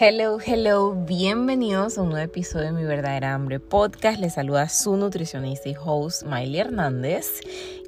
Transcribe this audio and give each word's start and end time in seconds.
Hello, 0.00 0.38
hello, 0.46 0.94
bienvenidos 0.94 1.98
a 1.98 2.02
un 2.02 2.10
nuevo 2.10 2.24
episodio 2.24 2.66
de 2.66 2.72
Mi 2.72 2.84
Verdadera 2.84 3.34
Hambre 3.34 3.58
Podcast. 3.58 4.20
Les 4.20 4.34
saluda 4.34 4.68
su 4.68 4.96
nutricionista 4.96 5.68
y 5.68 5.74
host 5.74 6.22
Miley 6.22 6.60
Hernández. 6.60 7.40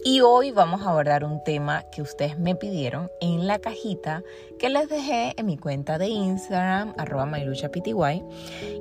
Y 0.03 0.23
hoy 0.23 0.51
vamos 0.51 0.81
a 0.81 0.91
abordar 0.91 1.25
un 1.25 1.45
tema 1.45 1.83
que 1.93 2.01
ustedes 2.01 2.39
me 2.39 2.55
pidieron 2.55 3.11
en 3.21 3.47
la 3.47 3.59
cajita 3.59 4.23
que 4.59 4.71
les 4.71 4.89
dejé 4.89 5.35
en 5.37 5.45
mi 5.45 5.59
cuenta 5.59 5.99
de 5.99 6.09
Instagram, 6.09 6.95
arroba 6.97 7.27
myluchapty. 7.27 7.95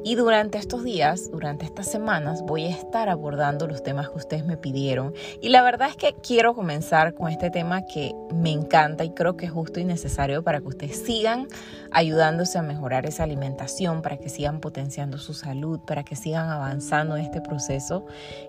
Y 0.04 0.16
durante 0.16 0.58
estos 0.58 0.84
días, 0.84 1.30
durante 1.30 1.66
estas 1.66 1.92
semanas, 1.92 2.42
voy 2.44 2.66
a 2.66 2.70
estar 2.70 3.10
abordando 3.10 3.68
los 3.68 3.84
temas 3.84 4.10
que 4.10 4.18
ustedes 4.18 4.46
me 4.46 4.56
pidieron. 4.56 5.14
Y 5.42 5.50
la 5.50 5.62
verdad 5.62 5.90
es 5.90 5.98
que 5.98 6.16
quiero 6.22 6.54
comenzar 6.54 7.14
con 7.14 7.30
este 7.30 7.50
tema 7.50 7.86
que 7.86 8.14
me 8.34 8.52
encanta 8.52 9.04
y 9.04 9.12
creo 9.12 9.36
que 9.36 9.46
es 9.46 9.52
justo 9.52 9.80
y 9.80 9.86
necesario 9.86 10.44
para 10.44 10.62
que 10.62 10.68
ustedes 10.68 10.98
sigan 10.98 11.48
ayudándose 11.92 12.58
a 12.58 12.62
mejorar 12.62 13.06
esa 13.06 13.24
alimentación, 13.24 14.02
para 14.02 14.18
que 14.18 14.30
sigan 14.30 14.62
potenciando 14.62 15.18
su 15.18 15.34
salud, 15.34 15.80
para 15.80 16.04
que 16.04 16.16
sigan 16.16 16.50
avanzando 16.50 17.18
en 17.18 17.24
este 17.24 17.42
proceso, 17.42 18.06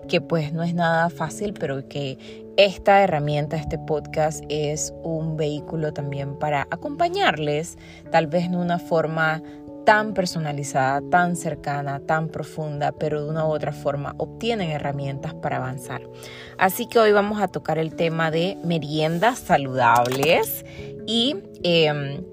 que 0.07 0.21
pues 0.21 0.53
no 0.53 0.63
es 0.63 0.73
nada 0.73 1.09
fácil, 1.09 1.53
pero 1.53 1.87
que 1.87 2.50
esta 2.57 3.01
herramienta, 3.01 3.57
este 3.57 3.77
podcast 3.77 4.43
es 4.49 4.93
un 5.03 5.37
vehículo 5.37 5.93
también 5.93 6.37
para 6.37 6.67
acompañarles, 6.71 7.77
tal 8.11 8.27
vez 8.27 8.49
de 8.51 8.57
una 8.57 8.79
forma 8.79 9.41
tan 9.85 10.13
personalizada, 10.13 11.01
tan 11.09 11.35
cercana, 11.35 11.99
tan 12.01 12.29
profunda, 12.29 12.91
pero 12.91 13.23
de 13.23 13.29
una 13.29 13.45
u 13.45 13.49
otra 13.49 13.71
forma 13.71 14.13
obtienen 14.17 14.69
herramientas 14.69 15.33
para 15.33 15.57
avanzar. 15.57 16.01
Así 16.57 16.85
que 16.85 16.99
hoy 16.99 17.11
vamos 17.11 17.41
a 17.41 17.47
tocar 17.47 17.77
el 17.77 17.95
tema 17.95 18.31
de 18.31 18.57
meriendas 18.63 19.39
saludables 19.39 20.65
y... 21.07 21.35
Em, 21.63 22.30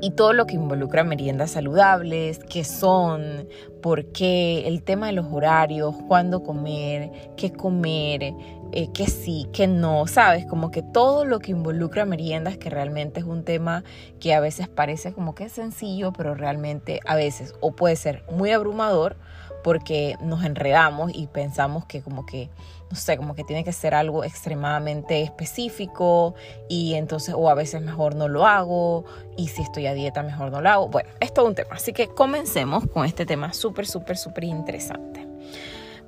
y 0.00 0.10
todo 0.10 0.32
lo 0.32 0.46
que 0.46 0.56
involucra 0.56 1.04
meriendas 1.04 1.52
saludables, 1.52 2.40
qué 2.50 2.64
son, 2.64 3.48
por 3.82 4.06
qué, 4.12 4.66
el 4.66 4.82
tema 4.82 5.06
de 5.06 5.12
los 5.12 5.26
horarios, 5.30 5.94
cuándo 6.06 6.42
comer, 6.42 7.10
qué 7.36 7.52
comer, 7.52 8.34
eh, 8.72 8.88
que 8.92 9.06
sí, 9.06 9.46
que 9.52 9.66
no, 9.66 10.06
¿sabes? 10.06 10.44
Como 10.46 10.70
que 10.70 10.82
todo 10.82 11.24
lo 11.24 11.38
que 11.38 11.52
involucra 11.52 12.04
meriendas, 12.04 12.56
que 12.56 12.68
realmente 12.68 13.20
es 13.20 13.26
un 13.26 13.44
tema 13.44 13.84
que 14.20 14.34
a 14.34 14.40
veces 14.40 14.68
parece 14.68 15.12
como 15.12 15.34
que 15.34 15.44
es 15.44 15.52
sencillo, 15.52 16.12
pero 16.12 16.34
realmente 16.34 17.00
a 17.06 17.14
veces 17.14 17.54
o 17.60 17.72
puede 17.72 17.96
ser 17.96 18.24
muy 18.30 18.50
abrumador 18.50 19.16
porque 19.62 20.16
nos 20.20 20.44
enredamos 20.44 21.10
y 21.14 21.26
pensamos 21.26 21.86
que 21.86 22.00
como 22.02 22.24
que, 22.26 22.50
no 22.90 22.96
sé, 22.96 23.16
como 23.16 23.34
que 23.34 23.42
tiene 23.42 23.64
que 23.64 23.72
ser 23.72 23.94
algo 23.94 24.22
extremadamente 24.22 25.20
específico 25.22 26.34
y 26.68 26.94
entonces, 26.94 27.34
o 27.36 27.50
a 27.50 27.54
veces 27.54 27.82
mejor 27.82 28.14
no 28.14 28.28
lo 28.28 28.46
hago 28.46 29.04
y 29.36 29.48
si 29.48 29.62
estoy 29.62 29.86
a 29.86 29.94
dieta 29.94 30.22
mejor 30.22 30.52
no 30.52 30.60
lo 30.60 30.68
hago. 30.68 30.88
Bueno, 30.88 31.10
es 31.20 31.34
todo 31.34 31.46
un 31.46 31.54
tema. 31.54 31.74
Así 31.74 31.92
que 31.92 32.08
comencemos 32.08 32.86
con 32.86 33.04
este 33.04 33.26
tema 33.26 33.52
súper, 33.52 33.86
súper, 33.86 34.16
súper 34.16 34.44
interesante. 34.44 35.26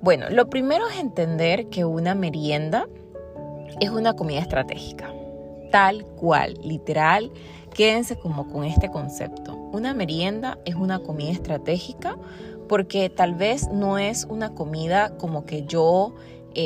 Bueno, 0.00 0.30
lo 0.30 0.48
primero 0.48 0.86
es 0.88 0.98
entender 0.98 1.66
que 1.68 1.84
una 1.84 2.14
merienda 2.14 2.86
es 3.80 3.90
una 3.90 4.14
comida 4.14 4.40
estratégica, 4.40 5.12
tal 5.72 6.04
cual, 6.04 6.54
literal. 6.62 7.32
Quédense 7.74 8.16
como 8.16 8.48
con 8.48 8.64
este 8.64 8.90
concepto. 8.90 9.54
Una 9.54 9.94
merienda 9.94 10.58
es 10.64 10.76
una 10.76 11.00
comida 11.00 11.32
estratégica 11.32 12.16
porque 12.68 13.10
tal 13.10 13.34
vez 13.34 13.68
no 13.68 13.98
es 13.98 14.24
una 14.24 14.54
comida 14.54 15.16
como 15.16 15.44
que 15.44 15.64
yo 15.64 16.14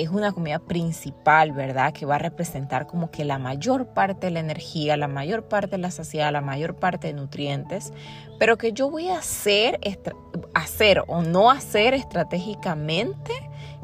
es 0.01 0.09
una 0.09 0.33
comida 0.33 0.59
principal, 0.59 1.53
¿verdad? 1.53 1.93
Que 1.93 2.07
va 2.07 2.15
a 2.15 2.19
representar 2.19 2.87
como 2.87 3.11
que 3.11 3.25
la 3.25 3.39
mayor 3.39 3.89
parte 3.89 4.29
de 4.29 4.31
la 4.31 4.41
energía, 4.41 4.97
la 4.97 5.09
mayor 5.09 5.49
parte 5.49 5.73
de 5.73 5.79
la 5.79 5.91
saciedad, 5.91 6.33
la 6.33 6.41
mayor 6.41 6.77
parte 6.77 7.09
de 7.09 7.13
nutrientes, 7.13 7.93
pero 8.39 8.57
que 8.57 8.73
yo 8.73 8.91
voy 8.91 9.09
a 9.09 9.19
hacer, 9.19 9.79
hacer 10.55 11.05
o 11.09 11.23
no 11.23 11.51
hacer 11.51 11.93
estratégicamente 11.93 13.33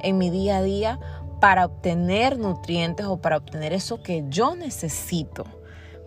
en 0.01 0.17
mi 0.17 0.31
día 0.31 0.59
a 0.59 0.63
día 0.63 0.99
para 1.41 1.67
obtener 1.67 2.39
nutrientes 2.39 3.05
o 3.07 3.21
para 3.21 3.37
obtener 3.37 3.73
eso 3.75 4.03
que 4.03 4.25
yo 4.29 4.57
necesito 4.57 5.45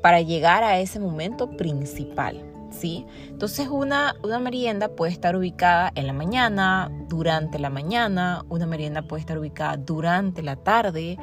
para 0.02 0.22
llegar 0.22 0.64
a 0.64 0.80
ese 0.80 1.00
momento 1.00 1.52
principal. 1.58 2.51
¿Sí? 2.72 3.06
Entonces 3.28 3.68
una, 3.70 4.16
una 4.24 4.40
merienda 4.40 4.90
puede 4.90 5.12
estar 5.12 5.36
ubicada 5.36 5.92
en 5.96 6.08
la 6.08 6.14
mañana, 6.14 6.92
durante 7.08 7.60
la 7.60 7.70
mañana, 7.70 8.44
una 8.50 8.66
merienda 8.66 9.02
puede 9.02 9.22
estar 9.22 9.38
ubicada 9.38 9.78
durante 9.78 10.42
la 10.42 10.56
tarde, 10.56 11.18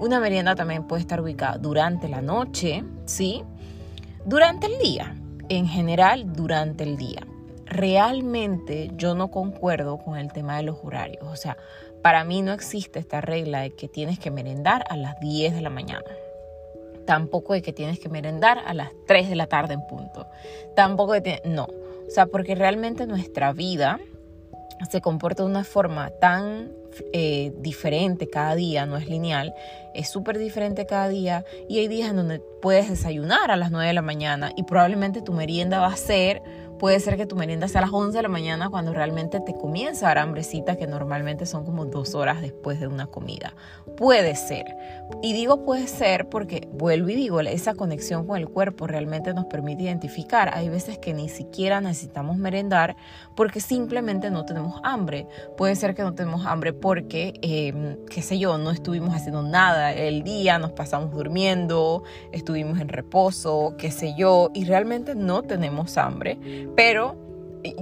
una 0.00 0.20
merienda 0.20 0.54
también 0.54 0.86
puede 0.86 1.02
estar 1.02 1.20
ubicada 1.20 1.58
durante 1.58 2.08
la 2.08 2.22
noche, 2.22 2.84
¿sí? 3.04 3.44
Durante 4.24 4.66
el 4.66 4.78
día, 4.78 5.14
en 5.48 5.66
general 5.66 6.32
durante 6.32 6.84
el 6.84 6.96
día. 6.96 7.26
Realmente 7.66 8.90
yo 8.96 9.14
no 9.14 9.30
concuerdo 9.30 9.98
con 9.98 10.16
el 10.16 10.32
tema 10.32 10.56
de 10.56 10.64
los 10.64 10.78
horarios, 10.82 11.24
o 11.24 11.36
sea, 11.36 11.56
para 12.02 12.24
mí 12.24 12.42
no 12.42 12.52
existe 12.52 12.98
esta 12.98 13.20
regla 13.20 13.60
de 13.60 13.74
que 13.74 13.88
tienes 13.88 14.18
que 14.18 14.30
merendar 14.30 14.84
a 14.90 14.96
las 14.96 15.18
10 15.20 15.54
de 15.54 15.60
la 15.60 15.70
mañana. 15.70 16.04
Tampoco 17.06 17.54
de 17.54 17.62
que 17.62 17.72
tienes 17.72 17.98
que 17.98 18.08
merendar 18.08 18.62
a 18.64 18.74
las 18.74 18.90
3 19.06 19.28
de 19.28 19.36
la 19.36 19.46
tarde 19.46 19.74
en 19.74 19.86
punto. 19.86 20.26
Tampoco 20.74 21.12
de... 21.12 21.42
No. 21.44 21.64
O 21.64 22.10
sea, 22.10 22.26
porque 22.26 22.54
realmente 22.54 23.06
nuestra 23.06 23.52
vida 23.52 23.98
se 24.90 25.00
comporta 25.00 25.42
de 25.42 25.48
una 25.48 25.64
forma 25.64 26.10
tan 26.20 26.72
eh, 27.12 27.52
diferente 27.58 28.28
cada 28.28 28.54
día, 28.54 28.84
no 28.84 28.96
es 28.96 29.08
lineal, 29.08 29.54
es 29.94 30.10
súper 30.10 30.38
diferente 30.38 30.84
cada 30.86 31.08
día 31.08 31.44
y 31.68 31.78
hay 31.78 31.88
días 31.88 32.10
en 32.10 32.16
donde 32.16 32.42
puedes 32.60 32.90
desayunar 32.90 33.50
a 33.50 33.56
las 33.56 33.70
9 33.70 33.86
de 33.86 33.92
la 33.94 34.02
mañana 34.02 34.52
y 34.56 34.64
probablemente 34.64 35.22
tu 35.22 35.32
merienda 35.32 35.80
va 35.80 35.86
a 35.86 35.96
ser 35.96 36.42
Puede 36.82 36.98
ser 36.98 37.16
que 37.16 37.26
tu 37.26 37.36
merienda 37.36 37.68
sea 37.68 37.80
a 37.80 37.84
las 37.84 37.92
11 37.92 38.18
de 38.18 38.22
la 38.24 38.28
mañana 38.28 38.68
cuando 38.68 38.92
realmente 38.92 39.38
te 39.38 39.54
comienza 39.54 40.06
a 40.06 40.08
dar 40.08 40.18
hambrecita, 40.18 40.76
que 40.76 40.88
normalmente 40.88 41.46
son 41.46 41.64
como 41.64 41.84
dos 41.84 42.16
horas 42.16 42.42
después 42.42 42.80
de 42.80 42.88
una 42.88 43.06
comida. 43.06 43.54
Puede 43.96 44.34
ser. 44.34 44.64
Y 45.20 45.32
digo 45.32 45.64
puede 45.64 45.86
ser 45.86 46.28
porque, 46.28 46.68
vuelvo 46.72 47.10
y 47.10 47.14
digo, 47.14 47.40
esa 47.40 47.74
conexión 47.74 48.26
con 48.26 48.38
el 48.38 48.48
cuerpo 48.48 48.86
realmente 48.86 49.34
nos 49.34 49.46
permite 49.46 49.84
identificar. 49.84 50.50
Hay 50.54 50.68
veces 50.68 50.98
que 50.98 51.12
ni 51.12 51.28
siquiera 51.28 51.80
necesitamos 51.80 52.36
merendar 52.36 52.96
porque 53.36 53.60
simplemente 53.60 54.30
no 54.30 54.44
tenemos 54.44 54.80
hambre. 54.84 55.26
Puede 55.56 55.76
ser 55.76 55.94
que 55.94 56.02
no 56.02 56.14
tenemos 56.14 56.46
hambre 56.46 56.72
porque, 56.72 57.34
em, 57.42 57.96
qué 58.06 58.22
sé 58.22 58.38
yo, 58.38 58.58
no 58.58 58.70
estuvimos 58.70 59.14
haciendo 59.14 59.42
nada 59.42 59.92
el 59.92 60.22
día, 60.22 60.58
nos 60.58 60.72
pasamos 60.72 61.12
durmiendo, 61.12 62.02
estuvimos 62.32 62.80
en 62.80 62.88
reposo, 62.88 63.74
qué 63.78 63.90
sé 63.90 64.14
yo, 64.16 64.50
y 64.54 64.64
realmente 64.64 65.14
no 65.14 65.42
tenemos 65.42 65.98
hambre 65.98 66.38
pero 66.76 67.16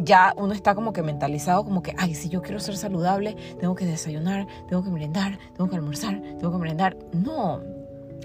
ya 0.03 0.35
uno 0.37 0.53
está 0.53 0.75
como 0.75 0.93
que 0.93 1.03
mentalizado, 1.03 1.65
como 1.65 1.83
que, 1.83 1.95
ay, 1.97 2.15
si 2.15 2.29
yo 2.29 2.43
quiero 2.43 2.61
ser 2.61 2.77
saludable, 2.77 3.37
tengo 3.59 3.75
que 3.75 3.87
desayunar, 3.87 4.47
tengo 4.69 4.83
que 4.83 4.91
merendar, 4.91 5.39
tengo 5.57 5.69
que 5.71 5.77
almorzar, 5.77 6.21
tengo 6.39 6.53
que 6.53 6.59
merendar. 6.59 6.97
No, 7.13 7.61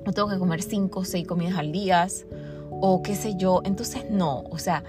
no 0.05 0.11
tengo 0.13 0.29
que 0.29 0.38
comer 0.38 0.61
cinco 0.61 1.01
o 1.01 1.05
seis 1.05 1.27
comidas 1.27 1.57
al 1.57 1.71
día 1.71 2.07
o 2.69 3.01
qué 3.01 3.16
sé 3.16 3.35
yo. 3.38 3.61
Entonces, 3.63 4.09
no, 4.09 4.43
o 4.49 4.57
sea, 4.57 4.83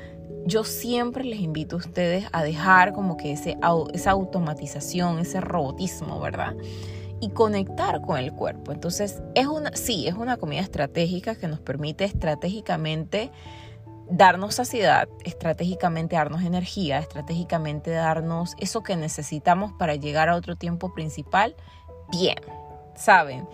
yo 0.44 0.64
siempre 0.64 1.24
les 1.24 1.40
invito 1.40 1.76
a 1.76 1.78
ustedes 1.80 2.26
a 2.32 2.42
dejar 2.42 2.92
como 2.92 3.16
que 3.16 3.32
ese, 3.32 3.56
esa 3.92 4.10
automatización, 4.12 5.18
ese 5.18 5.40
robotismo, 5.40 6.20
¿verdad? 6.20 6.54
Y 7.20 7.30
conectar 7.30 8.00
con 8.02 8.18
el 8.18 8.32
cuerpo. 8.32 8.72
Entonces, 8.72 9.22
es 9.34 9.46
una, 9.46 9.72
sí, 9.74 10.06
es 10.06 10.14
una 10.14 10.36
comida 10.36 10.60
estratégica 10.60 11.34
que 11.34 11.48
nos 11.48 11.60
permite 11.60 12.04
estratégicamente 12.04 13.30
darnos 14.08 14.54
saciedad, 14.54 15.08
estratégicamente 15.24 16.16
darnos 16.16 16.42
energía, 16.42 16.98
estratégicamente 16.98 17.90
darnos 17.90 18.54
eso 18.58 18.82
que 18.82 18.96
necesitamos 18.96 19.72
para 19.72 19.94
llegar 19.96 20.28
a 20.28 20.36
otro 20.36 20.56
tiempo 20.56 20.94
principal, 20.94 21.56
bien, 22.10 22.36
¿saben? 22.94 23.48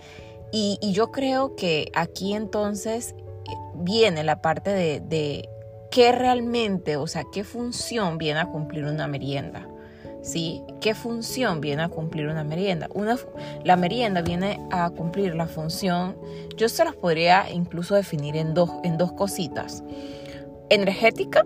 Y, 0.51 0.77
yo 0.93 1.11
creo 1.11 1.55
que 1.55 1.91
aquí 1.95 2.33
entonces 2.33 3.15
eh, 3.17 3.55
viene 3.75 4.23
la 4.23 4.41
parte 4.41 4.69
de, 4.69 4.99
de 4.99 5.49
qué 5.89 6.11
realmente, 6.11 6.95
o 6.97 7.07
sea, 7.07 7.23
qué 7.31 7.43
función 7.43 8.19
viene 8.19 8.39
a 8.39 8.45
cumplir 8.45 8.85
una 8.85 9.07
merienda. 9.07 9.67
¿Sí? 10.21 10.63
¿Qué 10.79 10.95
función 10.95 11.59
viene 11.59 11.83
a 11.83 11.89
cumplir 11.89 12.27
una 12.27 12.45
merienda? 12.45 12.87
Una, 12.93 13.17
la 13.65 13.75
merienda 13.75 14.21
viene 14.21 14.65
a 14.71 14.89
cumplir 14.89 15.35
la 15.35 15.47
función, 15.47 16.15
yo 16.55 16.69
se 16.69 16.85
las 16.85 16.95
podría 16.95 17.51
incluso 17.51 17.95
definir 17.95 18.37
en 18.37 18.53
dos, 18.53 18.69
en 18.85 18.97
dos 18.97 19.11
cositas 19.11 19.83
energética 20.73 21.45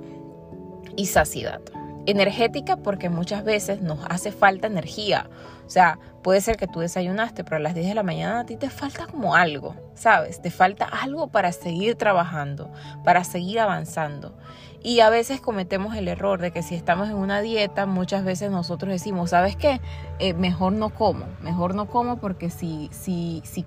y 0.95 1.07
saciedad. 1.07 1.62
Energética 2.06 2.77
porque 2.77 3.09
muchas 3.09 3.44
veces 3.44 3.81
nos 3.81 4.00
hace 4.09 4.31
falta 4.31 4.68
energía. 4.68 5.29
O 5.65 5.69
sea, 5.69 6.00
puede 6.24 6.39
ser 6.39 6.56
que 6.56 6.68
tú 6.68 6.79
desayunaste, 6.79 7.44
pero 7.44 7.57
a 7.57 7.59
las 7.59 7.75
10 7.75 7.89
de 7.89 7.94
la 7.94 8.03
mañana 8.03 8.39
a 8.39 8.45
ti 8.45 8.56
te 8.56 8.69
falta 8.69 9.06
como 9.07 9.35
algo, 9.35 9.75
¿sabes? 9.95 10.41
Te 10.41 10.50
falta 10.50 10.85
algo 10.85 11.27
para 11.27 11.51
seguir 11.51 11.95
trabajando, 11.95 12.71
para 13.03 13.25
seguir 13.25 13.59
avanzando. 13.59 14.38
Y 14.81 15.01
a 15.01 15.09
veces 15.09 15.41
cometemos 15.41 15.95
el 15.97 16.07
error 16.07 16.39
de 16.39 16.51
que 16.51 16.63
si 16.63 16.75
estamos 16.75 17.09
en 17.09 17.15
una 17.15 17.41
dieta, 17.41 17.85
muchas 17.85 18.23
veces 18.23 18.51
nosotros 18.51 18.89
decimos, 18.91 19.31
¿sabes 19.31 19.57
qué? 19.57 19.81
Eh, 20.19 20.33
mejor 20.33 20.71
no 20.71 20.89
como, 20.89 21.25
mejor 21.41 21.75
no 21.75 21.88
como 21.88 22.18
porque 22.18 22.50
si, 22.50 22.89
si, 22.94 23.41
si, 23.44 23.65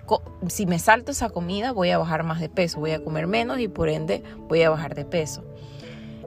si 0.49 0.65
me 0.65 0.79
salto 0.79 1.11
esa 1.13 1.29
comida 1.29 1.73
voy 1.73 1.91
a 1.91 1.99
bajar 1.99 2.23
más 2.23 2.41
de 2.41 2.49
peso, 2.49 2.81
voy 2.81 2.93
a 2.93 3.05
comer 3.05 3.27
menos 3.27 3.59
y 3.59 3.69
por 3.69 3.91
ende 3.91 4.23
voy 4.49 4.63
a 4.63 4.71
bajar 4.71 4.95
de 4.95 5.05
peso. 5.05 5.45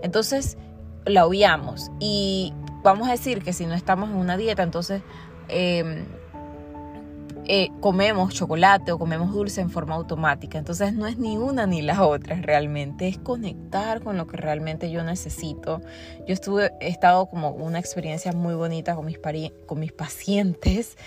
Entonces, 0.03 0.57
la 1.05 1.25
obviamos. 1.25 1.89
Y 1.99 2.53
vamos 2.83 3.07
a 3.07 3.11
decir 3.11 3.41
que 3.41 3.53
si 3.53 3.65
no 3.65 3.73
estamos 3.73 4.09
en 4.09 4.17
una 4.17 4.37
dieta, 4.37 4.61
entonces 4.61 5.01
em, 5.47 6.05
eh, 7.45 7.69
comemos 7.81 8.33
chocolate 8.33 8.93
o 8.93 8.99
comemos 8.99 9.33
dulce 9.33 9.61
en 9.61 9.69
forma 9.69 9.95
automática. 9.95 10.57
Entonces 10.57 10.93
no 10.93 11.07
es 11.07 11.17
ni 11.17 11.37
una 11.37 11.65
ni 11.65 11.81
la 11.81 12.05
otra 12.05 12.35
realmente, 12.35 13.07
es 13.07 13.17
conectar 13.17 14.01
con 14.01 14.17
lo 14.17 14.27
que 14.27 14.37
realmente 14.37 14.91
yo 14.91 15.03
necesito. 15.03 15.81
Yo 16.27 16.33
estuve, 16.33 16.71
he 16.79 16.89
estado 16.89 17.25
como 17.25 17.51
una 17.51 17.79
experiencia 17.79 18.31
muy 18.33 18.55
bonita 18.55 18.95
con 18.95 19.05
mis, 19.05 19.19
con 19.65 19.79
mis 19.79 19.91
pacientes. 19.91 20.97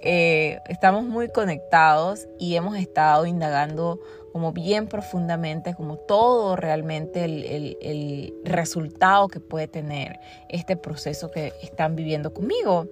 Eh, 0.00 0.58
estamos 0.68 1.04
muy 1.04 1.28
conectados 1.28 2.28
y 2.38 2.56
hemos 2.56 2.76
estado 2.76 3.24
indagando 3.26 4.00
como 4.34 4.52
bien 4.52 4.88
profundamente, 4.88 5.74
como 5.74 5.96
todo 5.96 6.56
realmente 6.56 7.24
el, 7.24 7.76
el, 7.80 8.34
resultado 8.42 9.28
que 9.28 9.38
puede 9.38 9.68
tener 9.68 10.18
este 10.48 10.76
proceso 10.76 11.30
que 11.30 11.52
están 11.62 11.94
viviendo 11.94 12.34
conmigo. 12.34 12.88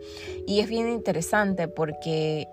Y 0.46 0.60
es 0.60 0.68
bien 0.68 0.88
interesante 0.88 1.66
porque 1.66 2.46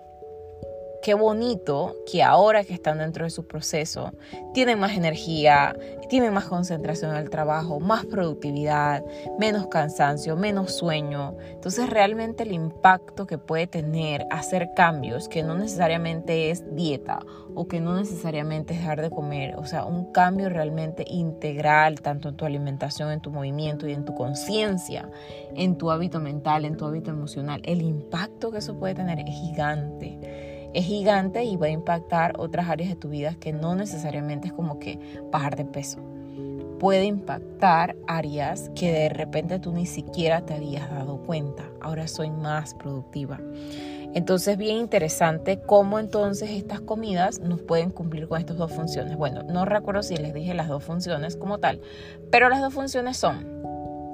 qué 1.02 1.14
bonito 1.14 1.96
que 2.10 2.22
ahora 2.22 2.64
que 2.64 2.74
están 2.74 2.98
dentro 2.98 3.24
de 3.24 3.30
su 3.30 3.46
proceso, 3.46 4.12
tienen 4.52 4.78
más 4.78 4.96
energía, 4.96 5.76
tienen 6.08 6.32
más 6.34 6.46
concentración 6.46 7.12
en 7.12 7.18
el 7.18 7.30
trabajo, 7.30 7.80
más 7.80 8.04
productividad, 8.04 9.04
menos 9.38 9.68
cansancio, 9.68 10.36
menos 10.36 10.74
sueño. 10.74 11.36
Entonces 11.52 11.88
realmente 11.88 12.42
el 12.42 12.52
impacto 12.52 13.26
que 13.26 13.38
puede 13.38 13.66
tener 13.66 14.26
hacer 14.30 14.70
cambios, 14.74 15.28
que 15.28 15.42
no 15.42 15.54
necesariamente 15.54 16.50
es 16.50 16.64
dieta 16.74 17.20
o 17.54 17.66
que 17.66 17.80
no 17.80 17.94
necesariamente 17.94 18.74
es 18.74 18.80
dejar 18.80 19.00
de 19.00 19.10
comer, 19.10 19.56
o 19.56 19.64
sea, 19.64 19.84
un 19.84 20.12
cambio 20.12 20.48
realmente 20.48 21.04
integral, 21.06 22.00
tanto 22.00 22.28
en 22.28 22.36
tu 22.36 22.44
alimentación, 22.44 23.10
en 23.10 23.20
tu 23.20 23.30
movimiento 23.30 23.88
y 23.88 23.92
en 23.92 24.04
tu 24.04 24.14
conciencia, 24.14 25.08
en 25.54 25.76
tu 25.76 25.90
hábito 25.90 26.20
mental, 26.20 26.64
en 26.64 26.76
tu 26.76 26.86
hábito 26.86 27.10
emocional, 27.10 27.60
el 27.64 27.82
impacto 27.82 28.50
que 28.50 28.58
eso 28.58 28.78
puede 28.78 28.94
tener 28.94 29.20
es 29.20 29.34
gigante 29.34 30.49
es 30.74 30.84
gigante 30.84 31.44
y 31.44 31.56
va 31.56 31.66
a 31.66 31.70
impactar 31.70 32.38
otras 32.38 32.68
áreas 32.68 32.90
de 32.90 32.96
tu 32.96 33.08
vida 33.08 33.34
que 33.40 33.52
no 33.52 33.74
necesariamente 33.74 34.48
es 34.48 34.52
como 34.52 34.78
que 34.78 34.98
bajar 35.30 35.56
de 35.56 35.64
peso. 35.64 36.00
Puede 36.78 37.04
impactar 37.04 37.96
áreas 38.06 38.70
que 38.74 38.90
de 38.90 39.08
repente 39.10 39.58
tú 39.58 39.72
ni 39.72 39.84
siquiera 39.84 40.46
te 40.46 40.54
habías 40.54 40.90
dado 40.90 41.18
cuenta. 41.18 41.64
Ahora 41.80 42.08
soy 42.08 42.30
más 42.30 42.74
productiva. 42.74 43.38
Entonces, 44.12 44.56
bien 44.56 44.76
interesante 44.76 45.60
cómo 45.60 46.00
entonces 46.00 46.50
estas 46.50 46.80
comidas 46.80 47.38
nos 47.40 47.60
pueden 47.60 47.90
cumplir 47.90 48.26
con 48.26 48.40
estas 48.40 48.56
dos 48.56 48.72
funciones. 48.72 49.16
Bueno, 49.16 49.44
no 49.44 49.64
recuerdo 49.64 50.02
si 50.02 50.16
les 50.16 50.34
dije 50.34 50.52
las 50.54 50.68
dos 50.68 50.82
funciones 50.82 51.36
como 51.36 51.58
tal, 51.58 51.80
pero 52.30 52.48
las 52.48 52.60
dos 52.60 52.74
funciones 52.74 53.16
son 53.16 53.60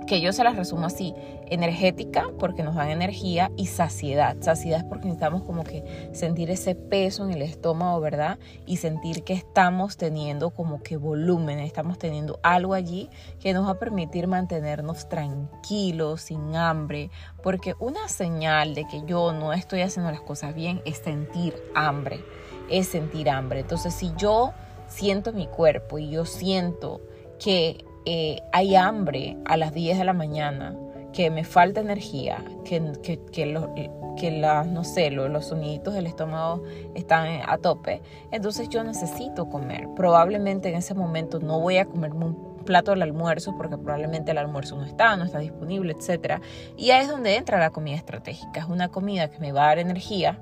que 0.06 0.20
yo 0.20 0.32
se 0.32 0.44
las 0.44 0.56
resumo 0.56 0.86
así, 0.86 1.14
energética 1.48 2.30
porque 2.38 2.62
nos 2.62 2.74
dan 2.74 2.90
energía 2.90 3.50
y 3.56 3.66
saciedad. 3.66 4.36
Saciedad 4.40 4.80
es 4.80 4.84
porque 4.84 5.06
necesitamos 5.06 5.42
como 5.42 5.64
que 5.64 6.10
sentir 6.12 6.50
ese 6.50 6.74
peso 6.74 7.24
en 7.24 7.32
el 7.32 7.42
estómago, 7.42 8.00
¿verdad? 8.00 8.38
Y 8.66 8.78
sentir 8.78 9.24
que 9.24 9.34
estamos 9.34 9.96
teniendo 9.96 10.50
como 10.50 10.82
que 10.82 10.96
volumen, 10.96 11.58
estamos 11.58 11.98
teniendo 11.98 12.38
algo 12.42 12.74
allí 12.74 13.10
que 13.40 13.52
nos 13.52 13.66
va 13.66 13.72
a 13.72 13.78
permitir 13.78 14.26
mantenernos 14.26 15.08
tranquilos, 15.08 16.22
sin 16.22 16.56
hambre, 16.56 17.10
porque 17.42 17.74
una 17.78 18.08
señal 18.08 18.74
de 18.74 18.86
que 18.86 19.02
yo 19.06 19.32
no 19.32 19.52
estoy 19.52 19.82
haciendo 19.82 20.10
las 20.10 20.20
cosas 20.20 20.54
bien 20.54 20.80
es 20.84 20.98
sentir 20.98 21.54
hambre, 21.74 22.24
es 22.70 22.88
sentir 22.88 23.28
hambre. 23.30 23.60
Entonces 23.60 23.94
si 23.94 24.12
yo 24.16 24.52
siento 24.88 25.32
mi 25.32 25.46
cuerpo 25.46 25.98
y 25.98 26.10
yo 26.10 26.24
siento 26.24 27.00
que 27.38 27.84
eh, 28.06 28.40
hay 28.52 28.76
hambre 28.76 29.36
a 29.44 29.56
las 29.56 29.74
10 29.74 29.98
de 29.98 30.04
la 30.04 30.12
mañana, 30.12 30.76
que 31.12 31.30
me 31.30 31.44
falta 31.44 31.80
energía, 31.80 32.44
que, 32.64 32.92
que, 33.02 33.18
que, 33.32 34.30
no 34.66 34.84
sé, 34.84 35.10
los 35.10 35.46
soniditos 35.46 35.94
del 35.94 36.06
estómago 36.06 36.62
están 36.94 37.40
a 37.46 37.58
tope, 37.58 38.02
entonces 38.30 38.68
yo 38.68 38.84
necesito 38.84 39.48
comer. 39.48 39.88
Probablemente 39.96 40.68
en 40.68 40.76
ese 40.76 40.94
momento 40.94 41.40
no 41.40 41.58
voy 41.58 41.78
a 41.78 41.86
comerme 41.86 42.26
un 42.26 42.56
plato 42.64 42.90
del 42.90 43.02
almuerzo 43.02 43.56
porque 43.56 43.78
probablemente 43.78 44.32
el 44.32 44.38
almuerzo 44.38 44.76
no 44.76 44.84
está, 44.84 45.16
no 45.16 45.24
está 45.24 45.38
disponible, 45.38 45.94
etc. 45.98 46.42
Y 46.76 46.90
ahí 46.90 47.02
es 47.02 47.08
donde 47.08 47.36
entra 47.36 47.58
la 47.58 47.70
comida 47.70 47.96
estratégica. 47.96 48.60
Es 48.60 48.66
una 48.66 48.88
comida 48.88 49.30
que 49.30 49.38
me 49.38 49.52
va 49.52 49.64
a 49.64 49.66
dar 49.68 49.78
energía, 49.78 50.38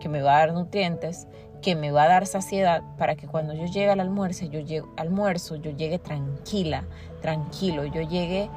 que 0.00 0.08
me 0.08 0.20
va 0.20 0.36
a 0.36 0.38
dar 0.40 0.52
nutrientes 0.52 1.28
que 1.62 1.74
me 1.74 1.90
va 1.90 2.04
a 2.04 2.08
dar 2.08 2.26
saciedad 2.26 2.82
para 2.96 3.16
que 3.16 3.26
cuando 3.26 3.54
yo 3.54 3.66
llegue 3.66 3.90
al 3.90 4.00
almuerzo, 4.00 4.46
yo 4.46 4.60
llegue, 4.60 4.84
almuerzo, 4.96 5.56
yo 5.56 5.70
llegue 5.70 5.98
tranquila, 5.98 6.84
tranquilo, 7.20 7.84
yo 7.84 8.02
llegue 8.02 8.48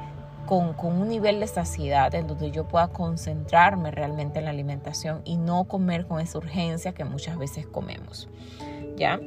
con, 0.46 0.72
con, 0.74 1.00
un 1.00 1.08
nivel 1.08 1.40
de 1.40 1.46
saciedad 1.46 2.14
en 2.14 2.26
donde 2.26 2.50
yo 2.50 2.66
pueda 2.66 2.88
concentrarme 2.88 3.90
realmente 3.90 4.38
en 4.38 4.46
la 4.46 4.50
alimentación 4.50 5.22
y 5.24 5.36
no 5.36 5.64
comer 5.64 6.06
con 6.06 6.20
esa 6.20 6.38
urgencia 6.38 6.92
que 6.92 7.04
muchas 7.04 7.38
veces 7.38 7.66
comemos. 7.66 8.28
¿Ya? 8.96 9.20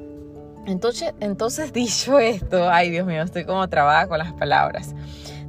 Entonces, 0.65 1.13
entonces 1.19 1.73
dicho 1.73 2.19
esto, 2.19 2.69
ay 2.69 2.89
Dios 2.89 3.05
mío, 3.05 3.21
estoy 3.23 3.45
como 3.45 3.67
trabada 3.69 4.07
con 4.07 4.19
las 4.19 4.33
palabras. 4.33 4.95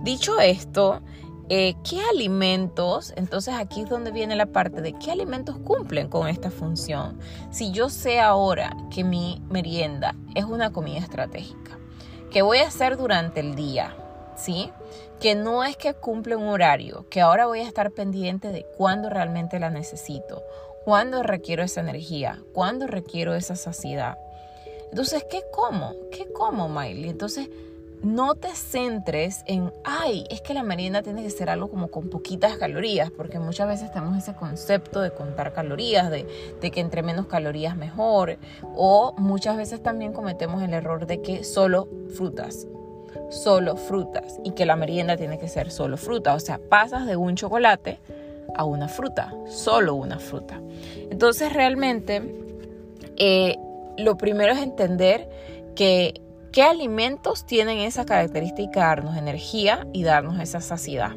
Dicho 0.02 0.40
esto, 0.40 1.00
eh, 1.48 1.74
¿Qué 1.88 2.00
alimentos? 2.00 3.12
Entonces 3.16 3.54
aquí 3.54 3.82
es 3.82 3.88
donde 3.88 4.10
viene 4.10 4.34
la 4.34 4.46
parte 4.46 4.80
de 4.82 4.94
qué 4.94 5.12
alimentos 5.12 5.56
cumplen 5.58 6.08
con 6.08 6.26
esta 6.26 6.50
función. 6.50 7.18
Si 7.50 7.70
yo 7.70 7.88
sé 7.88 8.18
ahora 8.18 8.76
que 8.90 9.04
mi 9.04 9.40
merienda 9.48 10.16
es 10.34 10.44
una 10.44 10.72
comida 10.72 10.98
estratégica, 10.98 11.78
que 12.32 12.42
voy 12.42 12.58
a 12.58 12.66
hacer 12.66 12.96
durante 12.96 13.40
el 13.40 13.54
día, 13.54 13.96
¿sí? 14.36 14.72
Que 15.20 15.36
no 15.36 15.62
es 15.62 15.76
que 15.76 15.94
cumple 15.94 16.34
un 16.34 16.48
horario, 16.48 17.06
que 17.10 17.20
ahora 17.20 17.46
voy 17.46 17.60
a 17.60 17.68
estar 17.68 17.92
pendiente 17.92 18.50
de 18.50 18.66
cuándo 18.76 19.08
realmente 19.08 19.60
la 19.60 19.70
necesito, 19.70 20.42
cuándo 20.84 21.22
requiero 21.22 21.62
esa 21.62 21.80
energía, 21.80 22.42
cuándo 22.52 22.88
requiero 22.88 23.36
esa 23.36 23.54
saciedad. 23.54 24.18
Entonces, 24.90 25.24
¿qué 25.30 25.42
como? 25.52 25.94
¿Qué 26.10 26.26
como, 26.32 26.68
Miley? 26.68 27.08
Entonces, 27.08 27.48
no 28.02 28.34
te 28.34 28.54
centres 28.54 29.42
en, 29.46 29.72
ay, 29.84 30.24
es 30.30 30.40
que 30.40 30.54
la 30.54 30.62
merienda 30.62 31.02
tiene 31.02 31.22
que 31.22 31.30
ser 31.30 31.50
algo 31.50 31.68
como 31.68 31.88
con 31.88 32.08
poquitas 32.08 32.56
calorías, 32.56 33.10
porque 33.10 33.38
muchas 33.38 33.68
veces 33.68 33.92
tenemos 33.92 34.16
ese 34.16 34.34
concepto 34.34 35.00
de 35.00 35.10
contar 35.10 35.52
calorías, 35.52 36.10
de, 36.10 36.26
que 36.60 36.80
entre 36.80 37.02
menos 37.02 37.26
calorías 37.26 37.76
mejor, 37.76 38.38
o 38.74 39.14
muchas 39.18 39.56
veces 39.56 39.82
también 39.82 40.12
cometemos 40.12 40.62
el 40.62 40.74
error 40.74 41.06
de 41.06 41.22
que 41.22 41.44
solo 41.44 41.88
frutas, 42.14 42.66
solo 43.30 43.76
frutas, 43.76 44.38
y 44.44 44.52
que 44.52 44.66
la 44.66 44.76
merienda 44.76 45.16
tiene 45.16 45.38
que 45.38 45.48
ser 45.48 45.70
solo 45.70 45.96
fruta, 45.96 46.34
o 46.34 46.40
sea, 46.40 46.58
pasas 46.58 47.06
de 47.06 47.16
un 47.16 47.34
chocolate 47.34 47.98
a 48.54 48.64
una 48.64 48.88
fruta, 48.88 49.34
solo 49.48 49.94
una 49.94 50.18
fruta. 50.18 50.60
Entonces 51.10 51.52
realmente 51.52 52.22
eh, 53.16 53.56
lo 53.98 54.16
primero 54.16 54.52
es 54.52 54.60
entender 54.60 55.28
que 55.74 56.20
¿Qué 56.56 56.62
alimentos 56.62 57.44
tienen 57.44 57.80
esa 57.80 58.06
característica 58.06 58.80
de 58.80 58.86
darnos 58.86 59.18
energía 59.18 59.86
y 59.92 60.04
darnos 60.04 60.40
esa 60.40 60.62
saciedad? 60.62 61.10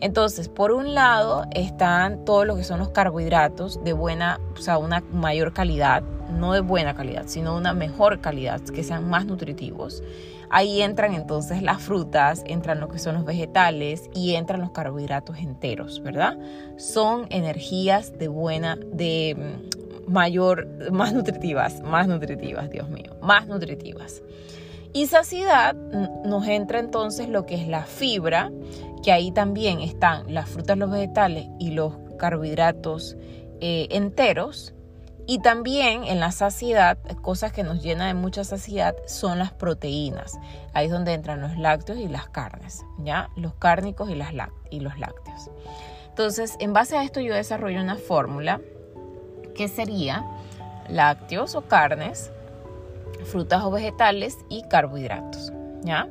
Entonces, 0.00 0.48
por 0.48 0.72
un 0.72 0.94
lado 0.94 1.44
están 1.52 2.24
todos 2.24 2.46
lo 2.46 2.56
que 2.56 2.64
son 2.64 2.78
los 2.78 2.88
carbohidratos 2.88 3.84
de 3.84 3.92
buena, 3.92 4.40
o 4.54 4.56
sea, 4.56 4.78
una 4.78 5.02
mayor 5.12 5.52
calidad, 5.52 6.02
no 6.30 6.54
de 6.54 6.60
buena 6.60 6.94
calidad, 6.94 7.24
sino 7.26 7.54
una 7.54 7.74
mejor 7.74 8.22
calidad, 8.22 8.62
que 8.62 8.82
sean 8.82 9.06
más 9.10 9.26
nutritivos. 9.26 10.02
Ahí 10.48 10.80
entran 10.80 11.12
entonces 11.12 11.60
las 11.60 11.82
frutas, 11.82 12.42
entran 12.46 12.80
lo 12.80 12.88
que 12.88 12.98
son 12.98 13.16
los 13.16 13.26
vegetales 13.26 14.08
y 14.14 14.36
entran 14.36 14.62
los 14.62 14.70
carbohidratos 14.70 15.36
enteros, 15.36 16.02
¿verdad? 16.02 16.38
Son 16.78 17.26
energías 17.28 18.18
de 18.18 18.28
buena, 18.28 18.76
de 18.76 19.36
mayor, 20.06 20.90
más 20.92 21.12
nutritivas, 21.12 21.80
más 21.82 22.08
nutritivas, 22.08 22.70
Dios 22.70 22.88
mío, 22.88 23.16
más 23.20 23.46
nutritivas. 23.46 24.22
Y 24.92 25.08
saciedad 25.08 25.74
nos 26.24 26.46
entra 26.48 26.78
entonces 26.78 27.28
lo 27.28 27.44
que 27.44 27.56
es 27.56 27.68
la 27.68 27.84
fibra, 27.84 28.50
que 29.02 29.12
ahí 29.12 29.30
también 29.30 29.80
están 29.80 30.32
las 30.32 30.48
frutas, 30.48 30.78
los 30.78 30.90
vegetales 30.90 31.48
y 31.58 31.72
los 31.72 31.92
carbohidratos 32.18 33.16
eh, 33.60 33.88
enteros. 33.90 34.72
Y 35.28 35.40
también 35.40 36.04
en 36.04 36.20
la 36.20 36.30
saciedad, 36.30 36.98
cosas 37.20 37.52
que 37.52 37.64
nos 37.64 37.82
llenan 37.82 38.08
de 38.08 38.14
mucha 38.14 38.44
saciedad 38.44 38.94
son 39.06 39.38
las 39.38 39.52
proteínas. 39.52 40.38
Ahí 40.72 40.86
es 40.86 40.92
donde 40.92 41.12
entran 41.14 41.40
los 41.40 41.58
lácteos 41.58 41.98
y 41.98 42.08
las 42.08 42.28
carnes, 42.28 42.84
¿ya? 42.98 43.28
Los 43.36 43.54
cárnicos 43.54 44.08
y, 44.08 44.14
las 44.14 44.32
y 44.70 44.80
los 44.80 44.98
lácteos. 44.98 45.50
Entonces, 46.08 46.56
en 46.60 46.72
base 46.72 46.96
a 46.96 47.02
esto 47.02 47.20
yo 47.20 47.34
desarrollo 47.34 47.82
una 47.82 47.96
fórmula 47.96 48.60
que 49.56 49.68
sería 49.68 50.24
lácteos 50.88 51.54
o 51.54 51.62
carnes 51.62 52.30
frutas 53.24 53.64
o 53.64 53.70
vegetales 53.70 54.38
y 54.48 54.62
carbohidratos, 54.68 55.52
¿ya? 55.82 56.08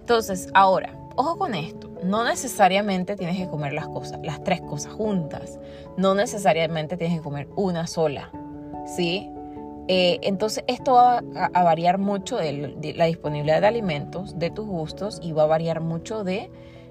Entonces, 0.00 0.48
ahora, 0.54 0.94
ojo 1.16 1.38
con 1.38 1.54
esto, 1.54 1.90
no 2.02 2.24
necesariamente 2.24 3.16
tienes 3.16 3.36
que 3.36 3.48
comer 3.48 3.72
las 3.72 3.88
cosas, 3.88 4.18
las 4.22 4.42
tres 4.44 4.60
cosas 4.60 4.92
juntas, 4.92 5.58
no 5.96 6.14
necesariamente 6.14 6.96
tienes 6.96 7.18
que 7.18 7.22
comer 7.22 7.48
una 7.56 7.86
sola, 7.86 8.30
¿sí? 8.96 9.30
Eh, 9.88 10.20
entonces 10.22 10.62
esto 10.68 10.92
va 10.92 11.22
a, 11.52 11.64
variar 11.64 11.98
mucho 11.98 12.36
de, 12.36 12.94
la 12.96 13.06
disponibilidad 13.06 13.60
de 13.60 13.66
alimentos, 13.66 14.38
de 14.38 14.50
tus 14.50 14.66
gustos 14.66 15.18
y 15.20 15.32
va 15.32 15.44
a 15.44 15.46
variar 15.46 15.80
mucho 15.80 16.22
de 16.22 16.50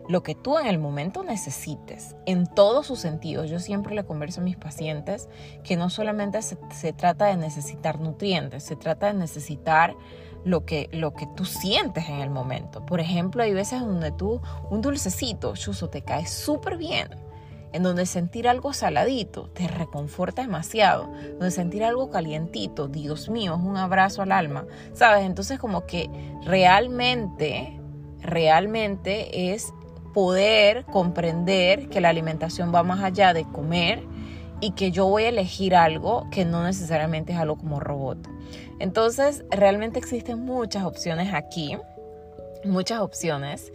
lo 0.09 0.23
que 0.23 0.33
tú 0.33 0.57
en 0.57 0.65
el 0.65 0.79
momento 0.79 1.23
necesites, 1.23 2.15
en 2.25 2.47
todos 2.47 2.87
sus 2.87 2.97
sentidos. 2.99 3.47
Yo 3.47 3.59
siempre 3.59 3.93
le 3.93 4.03
converso 4.03 4.41
a 4.41 4.43
mis 4.43 4.57
pacientes 4.57 5.29
que 5.63 5.77
no 5.77 5.91
solamente 5.91 6.41
se, 6.41 6.93
trata 6.93 7.27
de 7.27 7.37
necesitar 7.37 7.99
nutrientes, 7.99 8.63
se 8.63 8.75
trata 8.75 9.05
de 9.07 9.13
necesitar 9.13 9.95
lo 10.43 10.65
que, 10.65 10.89
lo 10.91 11.13
que 11.13 11.27
tú 11.35 11.45
sientes 11.45 12.09
en 12.09 12.21
el 12.21 12.31
momento. 12.31 12.83
Por 12.87 12.99
ejemplo, 12.99 13.43
hay 13.43 13.53
veces 13.53 13.81
donde 13.81 14.11
tú, 14.11 14.41
un 14.71 14.81
dulcecito, 14.81 15.55
chuzo, 15.55 15.89
te 15.89 16.01
cae 16.01 16.25
súper 16.25 16.77
bien. 16.77 17.09
En 17.71 17.83
donde 17.83 18.07
sentir 18.07 18.47
algo 18.47 18.73
saladito 18.73 19.51
te 19.51 19.67
reconforta 19.67 20.41
demasiado. 20.41 21.03
Donde 21.33 21.51
sentir 21.51 21.83
algo 21.83 22.09
calientito, 22.09 22.87
Dios 22.87 23.29
mío, 23.29 23.55
es 23.59 23.63
un 23.63 23.77
abrazo 23.77 24.23
al 24.23 24.31
alma. 24.31 24.65
¿Sabes? 24.93 25.23
Entonces 25.23 25.59
como 25.59 25.85
que 25.85 26.09
realmente, 26.43 27.79
realmente 28.23 29.53
es 29.53 29.71
poder 30.19 30.83
comprender 30.83 31.87
que 31.87 32.01
la 32.01 32.09
alimentación 32.09 32.75
va 32.75 32.83
más 32.83 33.01
allá 33.01 33.33
de 33.33 33.45
comer 33.45 34.03
y 34.59 34.71
que 34.71 34.91
yo 34.91 35.05
voy 35.05 35.23
a 35.23 35.29
elegir 35.29 35.77
algo 35.77 36.27
que 36.29 36.43
no 36.43 36.61
necesariamente 36.61 37.31
es 37.31 37.39
algo 37.39 37.55
como 37.55 37.79
robot. 37.79 38.17
Entonces, 38.79 39.45
realmente 39.49 39.97
existen 39.97 40.41
muchas 40.41 40.83
opciones 40.83 41.33
aquí, 41.33 41.77
muchas 42.65 42.99
opciones. 42.99 43.71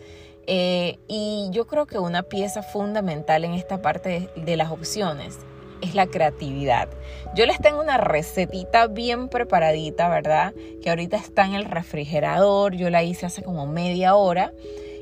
Eh, 0.47 0.99
y 1.09 1.49
yo 1.51 1.67
creo 1.67 1.87
que 1.87 1.99
una 1.99 2.23
pieza 2.23 2.63
fundamental 2.63 3.47
en 3.47 3.55
esta 3.55 3.81
parte 3.81 4.29
de, 4.37 4.43
de 4.43 4.57
las 4.59 4.71
opciones 4.71 5.39
es 5.81 5.95
la 5.95 6.09
creatividad. 6.09 6.91
Yo 7.35 7.47
les 7.47 7.59
tengo 7.59 7.81
una 7.81 7.97
recetita 7.97 8.87
bien 8.87 9.31
preparadita, 9.31 10.11
¿verdad? 10.11 10.53
Que 10.83 10.91
ahorita 10.91 11.17
está 11.17 11.47
en 11.47 11.55
el 11.55 11.65
refrigerador, 11.65 12.75
yo 12.75 12.91
la 12.91 13.03
hice 13.03 13.25
hace 13.25 13.43
como 13.43 13.67
media 13.67 14.15
hora 14.15 14.53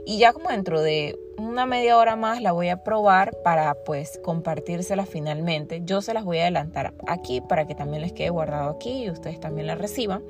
y 0.06 0.18
ya 0.18 0.32
como 0.32 0.50
dentro 0.50 0.80
de 0.80 1.18
una 1.38 1.66
media 1.66 1.96
hora 1.96 2.16
más 2.16 2.40
la 2.40 2.52
voy 2.52 2.68
a 2.68 2.82
probar 2.82 3.36
para 3.42 3.74
pues 3.84 4.18
compartírsela 4.22 5.06
finalmente. 5.06 5.82
Yo 5.84 6.02
se 6.02 6.14
las 6.14 6.24
voy 6.24 6.38
a 6.38 6.42
adelantar 6.42 6.94
aquí 7.06 7.40
para 7.40 7.66
que 7.66 7.74
también 7.74 8.02
les 8.02 8.12
quede 8.12 8.30
guardado 8.30 8.70
aquí 8.70 9.04
y 9.04 9.10
ustedes 9.10 9.40
también 9.40 9.66
la 9.66 9.74
reciban. 9.74 10.22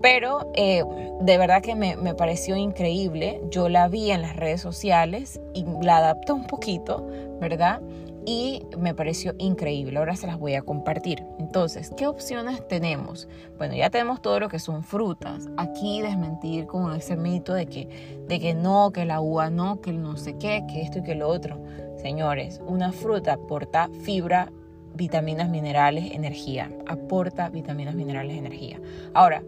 Pero 0.00 0.52
eh, 0.54 0.84
de 1.20 1.38
verdad 1.38 1.62
que 1.62 1.74
me, 1.74 1.96
me, 1.96 2.14
pareció 2.14 2.56
increíble. 2.56 3.40
Yo 3.50 3.68
la 3.68 3.88
vi 3.88 4.12
en 4.12 4.22
las 4.22 4.36
redes 4.36 4.60
sociales 4.60 5.40
y 5.54 5.64
la 5.82 5.98
adapté 5.98 6.32
un 6.32 6.46
poquito, 6.46 7.04
¿verdad? 7.40 7.80
Y 8.28 8.66
me 8.76 8.94
pareció 8.94 9.34
increíble. 9.38 9.98
Ahora 9.98 10.14
se 10.14 10.26
las 10.26 10.38
voy 10.38 10.54
a 10.54 10.60
compartir. 10.60 11.24
Entonces, 11.38 11.90
¿qué 11.96 12.06
opciones 12.06 12.68
tenemos? 12.68 13.26
Bueno, 13.56 13.74
ya 13.74 13.88
tenemos 13.88 14.20
todo 14.20 14.38
lo 14.38 14.50
que 14.50 14.58
son 14.58 14.84
frutas. 14.84 15.48
Aquí 15.56 16.02
desmentir 16.02 16.66
con 16.66 16.94
ese 16.94 17.16
mito 17.16 17.54
de 17.54 17.64
que, 17.64 18.18
de 18.28 18.38
que 18.38 18.52
no, 18.52 18.90
que 18.92 19.06
la 19.06 19.22
uva 19.22 19.48
no, 19.48 19.80
que 19.80 19.94
no 19.94 20.18
sé 20.18 20.36
qué, 20.36 20.62
que 20.68 20.82
esto 20.82 20.98
y 20.98 21.04
que 21.04 21.14
lo 21.14 21.26
otro. 21.26 21.58
Señores, 21.96 22.60
una 22.66 22.92
fruta 22.92 23.32
aporta 23.32 23.88
fibra, 24.02 24.52
vitaminas, 24.92 25.48
minerales, 25.48 26.12
energía. 26.12 26.70
Aporta 26.86 27.48
vitaminas, 27.48 27.94
minerales, 27.94 28.36
energía. 28.36 28.78
Ahora, 29.14 29.42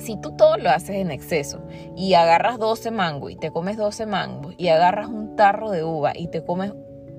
si 0.00 0.20
tú 0.20 0.36
todo 0.36 0.58
lo 0.58 0.68
haces 0.68 0.96
en 0.96 1.10
exceso 1.10 1.62
y 1.96 2.12
agarras 2.12 2.58
12 2.58 2.90
mangos 2.90 3.30
y 3.30 3.36
te 3.36 3.50
comes 3.50 3.78
12 3.78 4.04
mangos 4.04 4.54
y 4.58 4.68
agarras 4.68 5.08
un 5.08 5.34
tarro 5.34 5.70
de 5.70 5.82
uva 5.82 6.12
y 6.14 6.28
te 6.28 6.44
comes 6.44 6.74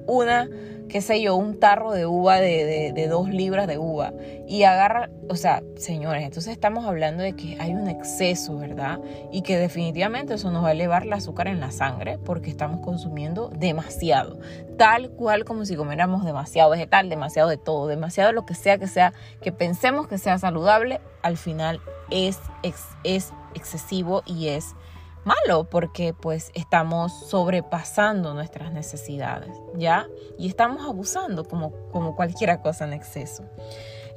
una, 0.08 0.50
qué 0.90 1.02
sé 1.02 1.22
yo, 1.22 1.36
un 1.36 1.60
tarro 1.60 1.92
de 1.92 2.06
uva 2.06 2.40
de, 2.40 2.92
de, 2.94 3.08
dos 3.08 3.30
libras 3.30 3.68
de 3.68 3.78
uva 3.78 4.14
y 4.48 4.64
agarra, 4.64 5.10
o 5.30 5.36
sea, 5.36 5.62
señores, 5.76 6.24
entonces 6.24 6.54
estamos 6.54 6.86
hablando 6.86 7.24
de 7.24 7.34
que 7.34 7.58
hay 7.60 7.74
un 7.74 7.88
exceso, 7.88 8.58
¿verdad? 8.58 9.00
Y 9.32 9.42
que 9.42 9.58
definitivamente 9.58 10.34
eso 10.34 10.52
nos 10.52 10.64
va 10.64 10.70
a 10.70 10.72
elevar 10.72 11.04
el 11.04 11.14
azúcar 11.14 11.48
en 11.48 11.60
la 11.60 11.72
sangre 11.72 12.18
porque 12.18 12.50
estamos 12.50 12.80
consumiendo 12.80 13.50
demasiado, 13.50 14.40
tal 14.78 15.10
cual 15.12 15.44
como 15.44 15.66
si 15.66 15.76
comiéramos 15.76 16.24
demasiado 16.26 16.72
vegetal, 16.72 17.10
demasiado 17.10 17.50
de 17.50 17.58
todo, 17.58 17.88
demasiado 17.88 18.32
lo 18.32 18.46
que 18.46 18.56
sea 18.56 18.78
que 18.78 18.88
sea, 18.88 19.14
que 19.42 19.52
pensemos 19.52 20.08
que 20.08 20.18
sea 20.18 20.38
saludable, 20.40 21.02
al 21.22 21.38
final 21.38 21.82
es, 22.10 22.40
es 23.04 23.34
excesivo 23.54 24.24
y 24.26 24.48
es 24.48 24.76
malo 25.26 25.70
porque 25.70 26.14
pues 26.14 26.52
estamos 26.54 27.14
sobrepasando 27.28 28.34
nuestras 28.34 28.72
necesidades, 28.72 29.56
¿ya? 29.76 30.08
Y 30.38 30.48
estamos 30.48 30.86
abusando 30.88 31.46
como, 31.46 31.72
como 31.92 32.16
cualquier 32.16 32.60
cosa 32.62 32.86
en 32.86 32.94
exceso. 32.94 33.44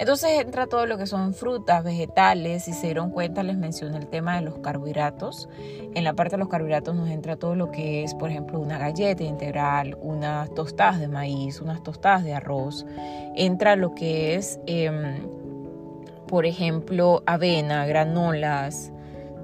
Entonces 0.00 0.40
entra 0.40 0.66
todo 0.66 0.86
lo 0.86 0.96
que 0.96 1.06
son 1.06 1.34
frutas, 1.34 1.84
vegetales, 1.84 2.64
si 2.64 2.72
se 2.72 2.86
dieron 2.86 3.10
cuenta 3.10 3.42
les 3.42 3.58
mencioné 3.58 3.98
el 3.98 4.06
tema 4.06 4.36
de 4.36 4.40
los 4.40 4.58
carbohidratos. 4.60 5.46
En 5.94 6.04
la 6.04 6.14
parte 6.14 6.36
de 6.36 6.38
los 6.38 6.48
carbohidratos 6.48 6.94
nos 6.94 7.10
entra 7.10 7.36
todo 7.36 7.54
lo 7.54 7.70
que 7.70 8.02
es, 8.02 8.14
por 8.14 8.30
ejemplo, 8.30 8.58
una 8.58 8.78
galleta 8.78 9.24
integral, 9.24 9.98
unas 10.00 10.54
tostadas 10.54 11.00
de 11.00 11.08
maíz, 11.08 11.60
unas 11.60 11.82
tostadas 11.82 12.24
de 12.24 12.32
arroz. 12.32 12.86
Entra 13.36 13.76
lo 13.76 13.94
que 13.94 14.36
es, 14.36 14.58
em, 14.64 15.20
por 16.26 16.46
ejemplo, 16.46 17.22
avena, 17.26 17.84
granolas. 17.84 18.92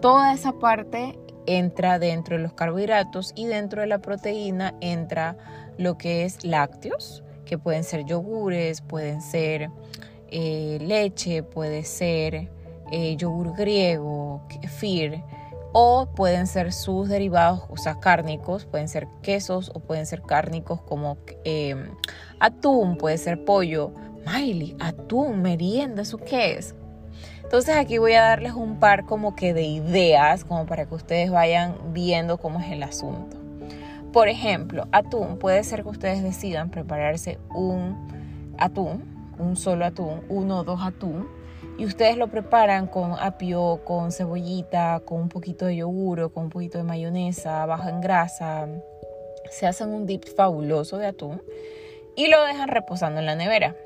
Toda 0.01 0.33
esa 0.33 0.53
parte 0.53 1.19
entra 1.47 1.99
dentro 1.99 2.37
de 2.37 2.43
los 2.43 2.53
carbohidratos 2.53 3.33
y 3.35 3.47
dentro 3.47 3.81
de 3.81 3.87
la 3.87 3.99
proteína 3.99 4.75
entra 4.81 5.37
lo 5.79 5.99
que 5.99 6.25
es 6.25 6.45
lácteos, 6.45 7.23
que 7.45 7.59
pueden 7.59 7.85
ser 7.85 8.05
yogures, 8.05 8.81
pueden 8.81 9.23
ser 9.23 9.71
eh, 10.29 10.79
leche, 10.81 11.43
puede 11.43 11.85
ser 11.85 12.49
eh, 12.91 13.17
yogur 13.17 13.57
griego, 13.57 14.43
kefir, 14.61 15.23
o 15.73 16.07
pueden 16.15 16.47
ser 16.47 16.73
sus 16.73 17.09
derivados, 17.09 17.65
o 17.69 17.77
sea, 17.77 18.01
cárnicos, 18.01 18.65
pueden 18.65 18.89
ser 18.89 19.09
quesos 19.23 19.71
o 19.75 19.81
pueden 19.81 20.07
ser 20.07 20.23
cárnicos 20.23 20.81
como 20.81 21.19
em, 21.45 21.91
atún, 22.41 22.97
puede 22.97 23.19
ser 23.19 23.45
pollo. 23.45 23.93
Miley, 24.27 24.75
atún, 24.81 25.43
merienda, 25.43 26.03
¿eso 26.03 26.17
qué 26.19 26.55
es? 26.55 26.75
Entonces 27.47 27.77
aquí 27.77 27.99
voy 27.99 28.15
a 28.15 28.23
darles 28.23 28.55
un 28.55 28.81
par 28.81 29.05
como 29.05 29.37
que 29.37 29.55
de 29.55 29.63
ideas, 29.63 30.45
como 30.45 30.67
para 30.67 30.87
que 30.87 30.97
ustedes 30.97 31.31
vayan 31.31 31.77
viendo 31.93 32.39
cómo 32.39 32.59
es 32.59 32.73
el 32.73 32.83
asunto. 32.83 33.37
Por 34.13 34.27
ejemplo, 34.27 34.89
atún, 34.91 35.39
puede 35.39 35.63
ser 35.63 35.85
que 35.85 35.91
ustedes 35.91 36.25
decidan 36.25 36.71
prepararse 36.71 37.39
un 37.55 38.55
atún, 38.59 39.05
un 39.39 39.55
solo 39.55 39.85
atún, 39.85 40.23
uno 40.29 40.59
o 40.59 40.65
dos 40.65 40.81
atún, 40.83 41.29
y 41.79 41.87
ustedes 41.87 42.17
lo 42.17 42.27
preparan 42.27 42.89
con 42.89 43.13
apio, 43.13 43.81
con 43.85 44.11
cebollita, 44.11 45.01
con 45.05 45.21
un 45.21 45.29
poquito 45.29 45.67
de 45.67 45.77
yogur, 45.77 46.33
con 46.33 46.47
un 46.47 46.51
poquito 46.51 46.79
de 46.79 46.85
mayonesa, 46.85 47.65
baja 47.65 47.91
en 47.91 48.01
grasa. 48.01 48.67
Se 49.53 49.69
hacen 49.69 49.91
un 49.91 50.05
dip 50.05 50.25
fabuloso 50.37 50.99
de 50.99 51.07
atún 51.07 51.41
y 52.17 52.27
lo 52.27 52.43
dejan 52.43 52.71
reposando 52.71 53.21
en 53.21 53.27
la 53.27 53.37
nevera. 53.37 53.77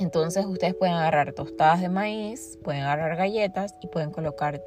Entonces 0.00 0.44
ustedes 0.46 0.74
pueden 0.74 0.94
agarrar 0.94 1.32
tostadas 1.32 1.80
de 1.80 1.88
maíz, 1.88 2.58
pueden 2.62 2.82
agarrar 2.82 3.16
galletas 3.16 3.74
y 3.80 3.86
pueden 3.86 4.10
colocar 4.10 4.62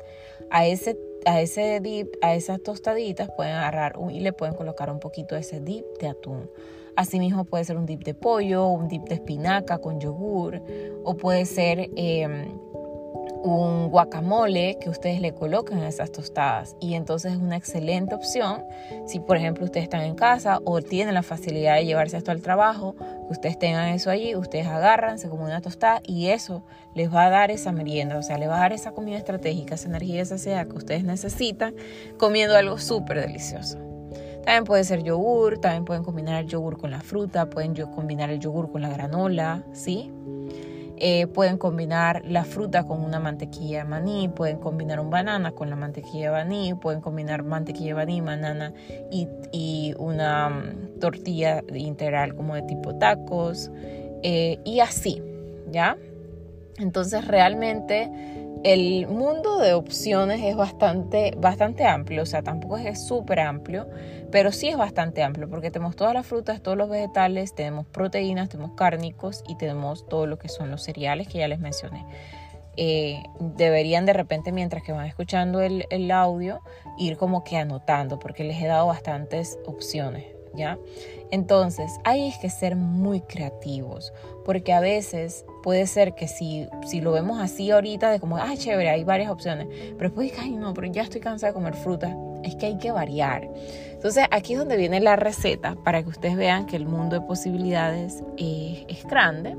a 0.50 0.66
ese, 0.66 0.98
a 1.26 1.42
ese 1.42 1.80
dip, 1.82 2.14
a 2.22 2.34
esas 2.36 2.62
tostaditas, 2.62 3.30
pueden 3.36 3.54
agarrar 3.54 3.98
y 4.10 4.22
le 4.22 4.32
pueden 4.34 4.56
colocar 4.56 4.90
un 4.90 5.00
poquito 5.00 5.36
de 5.36 5.42
ese 5.42 5.60
dip 5.60 5.86
de 6.00 6.08
atún. 6.08 6.50
Asimismo 6.96 7.46
puede 7.46 7.64
ser 7.64 7.78
un 7.78 7.86
dip 7.86 8.04
de 8.04 8.14
pollo, 8.14 8.68
un 8.68 8.88
dip 8.88 9.04
de 9.04 9.16
espinaca 9.16 9.78
con 9.78 10.00
yogur 10.00 10.62
o 11.04 11.16
puede 11.16 11.46
ser 11.46 11.92
em, 11.96 12.48
un 13.44 13.90
guacamole 13.90 14.78
que 14.80 14.90
ustedes 14.90 15.22
le 15.22 15.34
coloquen 15.34 15.80
a 15.80 15.88
esas 15.88 16.12
tostadas 16.12 16.76
y 16.80 16.96
entonces 16.96 17.34
es 17.34 17.38
una 17.38 17.56
excelente 17.56 18.16
opción 18.16 18.64
si 19.06 19.20
por 19.20 19.38
ejemplo 19.38 19.66
ustedes 19.66 19.84
están 19.84 20.02
en 20.02 20.16
casa 20.16 20.60
o 20.66 20.82
tienen 20.82 21.14
la 21.14 21.24
facilidad 21.24 21.76
de 21.76 21.86
llevarse 21.86 22.18
esto 22.18 22.32
al 22.32 22.42
trabajo 22.42 22.96
ustedes 23.30 23.58
tengan 23.60 23.90
eso 23.90 24.10
allí 24.10 24.36
ustedes 24.36 24.68
agarran 24.68 25.20
se 25.20 25.28
una 25.30 25.62
tostada 25.62 26.02
y 26.04 26.28
eso 26.28 26.64
les 26.96 27.14
va 27.14 27.26
a 27.26 27.30
dar 27.30 27.52
esa 27.52 27.72
merienda 27.72 28.18
o 28.18 28.24
sea 28.24 28.38
les 28.38 28.50
va 28.50 28.58
a 28.58 28.62
dar 28.62 28.74
esa 28.74 28.92
comida 28.92 29.18
estratégica 29.18 29.76
esa 29.76 29.88
energía 29.88 30.22
esa 30.22 30.38
saciedad 30.38 30.68
que 30.68 30.78
ustedes 30.78 31.04
necesitan 31.04 31.76
comiendo 32.18 32.56
algo 32.56 32.78
súper 32.78 33.22
delicioso 33.22 33.78
también 34.48 34.64
puede 34.64 34.86
ser 34.86 35.04
yogur, 35.04 35.58
también 35.58 35.84
pueden 35.84 36.04
combinar 36.06 36.42
el 36.42 36.48
yogur 36.48 36.78
con 36.78 36.90
la 36.90 37.02
fruta, 37.02 37.50
pueden 37.50 37.76
combinar 37.88 38.30
el 38.30 38.40
yogur 38.40 38.72
con 38.72 38.82
la 38.82 38.88
granola, 38.88 39.66
¿sí? 39.74 40.10
Eh, 41.00 41.28
pueden 41.28 41.58
combinar 41.58 42.24
la 42.26 42.44
fruta 42.44 42.84
con 42.84 43.04
una 43.04 43.20
mantequilla 43.20 43.80
de 43.80 43.84
maní, 43.86 44.30
pueden 44.30 44.58
combinar 44.58 45.00
un 45.00 45.12
banana 45.12 45.52
con 45.52 45.70
la 45.70 45.76
mantequilla 45.76 46.32
de 46.32 46.44
maní, 46.44 46.74
pueden 46.74 47.02
combinar 47.02 47.44
mantequilla 47.44 47.90
de 47.90 47.96
maní, 47.96 48.22
banana 48.22 48.74
y, 49.12 49.94
una 50.00 50.50
mm, 50.50 51.00
tortilla 51.00 51.64
integral 51.74 52.36
como 52.36 52.56
de 52.56 52.64
tipo 52.64 52.96
tacos 52.96 53.70
eh, 54.24 54.60
y 54.64 54.80
así, 54.80 55.22
¿ya? 55.72 55.98
Entonces 56.78 57.26
realmente 57.28 58.10
el 58.64 59.08
mundo 59.08 59.60
de 59.60 59.74
opciones 59.74 60.42
es 60.44 60.56
bastante, 60.56 61.34
bastante 61.38 61.86
amplio, 61.86 62.24
o 62.24 62.26
sea, 62.26 62.42
tampoco 62.42 62.78
es 62.78 63.06
súper 63.06 63.40
amplio, 63.40 63.88
pero 64.32 64.52
sí 64.52 64.68
es 64.68 64.78
bastante 64.78 65.24
amplio 65.24 65.50
porque 65.50 65.72
tenemos 65.72 65.96
todas 65.96 66.14
las 66.14 66.26
frutas, 66.26 66.62
todos 66.62 66.78
los 66.78 66.90
vegetales, 66.90 67.54
tenemos 67.56 67.86
proteínas, 67.86 68.50
tenemos 68.50 68.72
cárnicos 68.74 69.44
y 69.48 69.56
tenemos 69.58 70.08
todo 70.08 70.26
lo 70.26 70.38
que 70.38 70.50
son 70.50 70.72
los 70.72 70.84
cereales 70.84 71.28
que 71.28 71.40
ya 71.40 71.48
les 71.48 71.60
mencioné. 71.60 72.06
eh, 72.78 73.24
deberían 73.40 74.06
de 74.06 74.14
repente 74.14 74.52
mientras 74.52 74.84
que 74.84 74.92
van 74.92 75.08
escuchando 75.08 75.62
el, 75.62 75.86
el 75.90 76.12
audio 76.12 76.62
ir 77.00 77.18
como 77.18 77.44
que 77.44 77.58
anotando 77.58 78.20
porque 78.20 78.44
les 78.44 78.62
he 78.62 78.68
dado 78.68 78.88
bastantes 78.88 79.58
opciones, 79.66 80.26
¿ya? 80.54 80.78
Entonces, 81.32 81.92
hay 82.04 82.32
que 82.40 82.50
ser 82.50 82.76
muy 82.76 83.22
creativos, 83.22 84.14
porque 84.46 84.74
a 84.74 84.80
veces 84.80 85.46
puede 85.68 85.86
ser 85.86 86.16
que 86.16 86.30
si, 86.30 86.66
si 86.86 87.02
lo 87.02 87.12
vemos 87.12 87.42
así 87.42 87.72
ahorita, 87.72 88.10
de 88.10 88.22
como, 88.22 88.38
ay, 88.38 88.58
chévere, 88.58 88.90
hay 88.90 89.04
varias 89.04 89.30
opciones, 89.30 89.68
pero 89.98 90.10
después, 90.10 90.32
ay, 90.40 90.52
no, 90.52 90.74
pero 90.74 90.88
ya 90.88 91.02
estoy 91.02 91.20
cansada 91.20 91.52
de 91.52 91.56
comer 91.56 91.74
fruta, 91.74 92.16
es 92.42 92.56
que 92.56 92.68
hay 92.68 92.78
que 92.78 92.90
variar. 92.90 93.50
Entonces, 93.92 94.24
aquí 94.32 94.54
es 94.54 94.60
donde 94.60 94.78
viene 94.78 95.02
la 95.02 95.18
receta 95.18 95.76
para 95.84 96.02
que 96.04 96.08
ustedes 96.08 96.38
vean 96.38 96.68
que 96.68 96.78
el 96.78 96.86
mundo 96.86 97.20
de 97.20 97.26
posibilidades 97.28 98.24
es 98.38 99.04
grande 99.08 99.58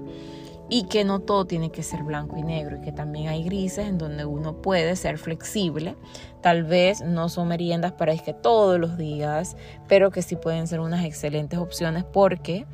y 0.70 0.84
que 0.84 1.04
no 1.04 1.20
todo 1.20 1.44
tiene 1.44 1.70
que 1.70 1.82
ser 1.82 2.02
blanco 2.04 2.38
y 2.38 2.42
negro 2.42 2.78
y 2.78 2.80
que 2.80 2.92
también 2.92 3.28
hay 3.28 3.44
grises 3.44 3.86
en 3.86 3.98
donde 3.98 4.24
uno 4.24 4.62
puede 4.62 4.96
ser 4.96 5.18
flexible. 5.18 5.94
Tal 6.40 6.64
vez 6.64 7.02
no 7.02 7.28
son 7.28 7.48
meriendas 7.48 7.92
para 7.92 8.12
es 8.12 8.22
que 8.22 8.32
todos 8.32 8.80
los 8.80 8.96
días, 8.96 9.58
pero 9.88 10.10
que 10.10 10.22
sí 10.22 10.36
pueden 10.36 10.68
ser 10.68 10.80
unas 10.80 11.04
excelentes 11.04 11.58
opciones 11.58 12.04
porque 12.04 12.64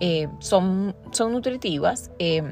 eh, 0.00 0.26
son, 0.40 0.96
son 1.12 1.32
nutritivas 1.32 2.10
eh, 2.18 2.42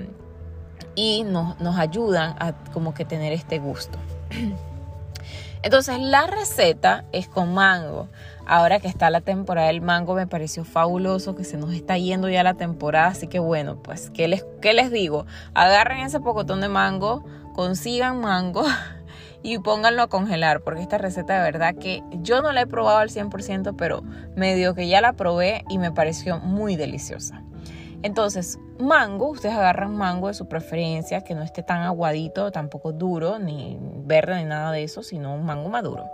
y 0.99 1.23
nos, 1.23 1.61
nos 1.61 1.79
ayudan 1.79 2.35
a 2.41 2.55
como 2.73 2.93
que 2.93 3.05
tener 3.05 3.33
este 3.33 3.61
gusto. 3.61 4.01
Entonces 5.63 6.01
la 6.01 6.27
receta 6.27 7.05
es 7.13 7.29
con 7.29 7.55
mango. 7.55 8.09
Ahora 8.47 8.81
que 8.81 8.89
está 8.89 9.09
la 9.09 9.21
temporada 9.21 9.69
del 9.69 9.81
mango 9.81 10.15
me 10.15 10.27
pareció 10.27 10.65
fabuloso 10.65 11.37
que 11.37 11.45
se 11.45 11.57
nos 11.57 11.73
está 11.73 11.97
yendo 11.99 12.29
ya 12.29 12.43
la 12.43 12.55
temporada, 12.55 13.09
así 13.09 13.29
que 13.29 13.39
bueno, 13.39 13.77
pues 13.81 14.11
¿qué 14.11 14.27
les, 14.27 14.45
qué 14.61 14.73
les 14.73 14.91
digo? 14.91 15.25
Agarren 15.55 15.99
ese 15.99 16.19
pocotón 16.19 16.61
de 16.61 16.69
mango, 16.69 17.25
consigan 17.55 18.21
mango 18.21 18.65
y 19.45 19.59
pónganlo 19.61 20.03
a 20.03 20.09
congelar, 20.09 20.63
porque 20.63 20.83
esta 20.83 20.99
receta 20.99 21.37
de 21.37 21.43
verdad 21.43 21.77
que 21.77 22.03
yo 22.23 22.43
no 22.43 22.51
la 22.51 22.63
he 22.63 22.67
probado 22.67 22.99
al 22.99 23.11
100%, 23.11 23.77
pero 23.79 24.03
medio 24.35 24.75
que 24.75 24.89
ya 24.89 25.01
la 25.01 25.13
probé 25.13 25.65
y 25.69 25.79
me 25.79 25.93
pareció 25.93 26.41
muy 26.41 26.75
deliciosa. 26.75 27.45
Entonces, 28.03 28.59
mango, 28.79 29.31
ustedes 29.31 29.55
agarran 29.55 29.97
mango 29.97 30.29
de 30.29 30.35
su 30.35 30.47
preferencia, 30.47 31.23
que 31.23 31.35
no 31.35 31.43
esté 31.43 31.63
tan 31.63 31.83
aguadito, 31.83 32.53
tampoco 32.53 32.93
duro, 32.93 33.39
ni 33.39 33.77
verde, 33.81 34.37
ni 34.37 34.45
nada 34.45 34.71
de 34.71 34.85
eso, 34.85 35.03
sino 35.03 35.35
un 35.35 35.45
mango 35.45 35.69
maduro. 35.69 36.05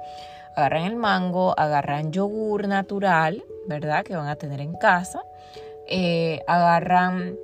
Agarran 0.57 0.85
el 0.85 0.97
mango, 0.97 1.55
agarran 1.59 2.11
yogur 2.13 2.69
natural, 2.69 3.45
¿verdad? 3.69 4.05
Que 4.05 4.17
van 4.17 4.29
a 4.29 4.37
tener 4.37 4.61
en 4.61 4.75
casa. 4.75 5.23
Eh, 5.87 6.41
agarran, 6.47 7.37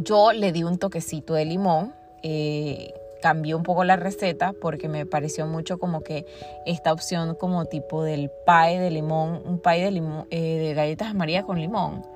yo 0.00 0.32
le 0.32 0.52
di 0.52 0.62
un 0.62 0.78
toquecito 0.78 1.34
de 1.34 1.44
limón. 1.44 1.94
Eh, 2.22 2.94
cambié 3.20 3.54
un 3.54 3.62
poco 3.62 3.82
la 3.82 3.96
receta 3.96 4.52
porque 4.52 4.88
me 4.88 5.06
pareció 5.06 5.46
mucho 5.46 5.78
como 5.78 6.02
que 6.02 6.26
esta 6.64 6.92
opción 6.92 7.34
como 7.34 7.64
tipo 7.64 8.04
del 8.04 8.30
pie 8.46 8.78
de 8.78 8.90
limón, 8.90 9.42
un 9.44 9.58
pie 9.58 9.84
de 9.84 9.90
limón, 9.90 10.26
eh, 10.30 10.58
de 10.58 10.74
galletas 10.74 11.14
María 11.14 11.42
con 11.42 11.58
limón, 11.58 12.06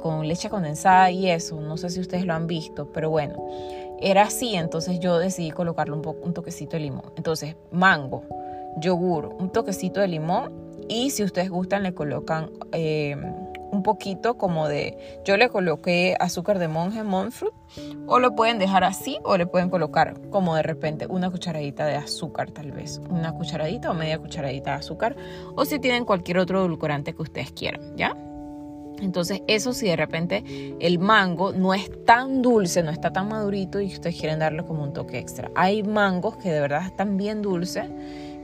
con 0.00 0.26
leche 0.26 0.48
condensada 0.48 1.10
y 1.10 1.30
eso. 1.30 1.60
No 1.60 1.76
sé 1.76 1.90
si 1.90 2.00
ustedes 2.00 2.24
lo 2.24 2.34
han 2.34 2.46
visto, 2.46 2.90
pero 2.92 3.10
bueno, 3.10 3.36
era 4.00 4.22
así. 4.22 4.54
Entonces 4.54 5.00
yo 5.00 5.18
decidí 5.18 5.50
colocarle 5.50 5.94
un, 5.94 6.06
un 6.22 6.34
toquecito 6.34 6.76
de 6.76 6.80
limón. 6.80 7.12
Entonces, 7.16 7.56
mango, 7.70 8.22
yogur, 8.78 9.34
un 9.38 9.50
toquecito 9.50 10.00
de 10.00 10.08
limón 10.08 10.66
y 10.88 11.10
si 11.10 11.24
ustedes 11.24 11.50
gustan 11.50 11.82
le 11.82 11.94
colocan 11.94 12.50
eh, 12.72 13.16
un 13.72 13.82
poquito 13.82 14.38
como 14.38 14.68
de, 14.68 14.96
yo 15.24 15.36
le 15.36 15.48
coloqué 15.48 16.16
azúcar 16.20 16.58
de 16.58 16.68
monje, 16.68 17.02
monfruit, 17.02 17.52
o 18.06 18.18
lo 18.18 18.34
pueden 18.34 18.58
dejar 18.58 18.84
así 18.84 19.18
o 19.24 19.36
le 19.36 19.46
pueden 19.46 19.70
colocar 19.70 20.20
como 20.30 20.54
de 20.54 20.62
repente 20.62 21.06
una 21.06 21.30
cucharadita 21.30 21.84
de 21.86 21.96
azúcar 21.96 22.50
tal 22.50 22.72
vez, 22.72 23.00
una 23.10 23.32
cucharadita 23.32 23.90
o 23.90 23.94
media 23.94 24.18
cucharadita 24.18 24.72
de 24.72 24.76
azúcar, 24.76 25.16
o 25.54 25.64
si 25.64 25.78
tienen 25.78 26.04
cualquier 26.04 26.38
otro 26.38 26.60
edulcorante 26.60 27.14
que 27.14 27.22
ustedes 27.22 27.52
quieran, 27.52 27.96
¿ya? 27.96 28.16
Entonces, 29.00 29.42
eso 29.46 29.72
si 29.72 29.86
de 29.86 29.96
repente 29.96 30.44
el 30.80 30.98
mango 30.98 31.52
no 31.52 31.74
es 31.74 31.90
tan 32.04 32.42
dulce, 32.42 32.82
no 32.82 32.90
está 32.90 33.12
tan 33.12 33.28
madurito 33.28 33.80
y 33.80 33.86
ustedes 33.86 34.18
quieren 34.18 34.38
darle 34.38 34.64
como 34.64 34.82
un 34.82 34.92
toque 34.92 35.18
extra. 35.18 35.50
Hay 35.54 35.82
mangos 35.82 36.36
que 36.36 36.50
de 36.50 36.60
verdad 36.60 36.86
están 36.86 37.16
bien 37.16 37.42
dulces 37.42 37.86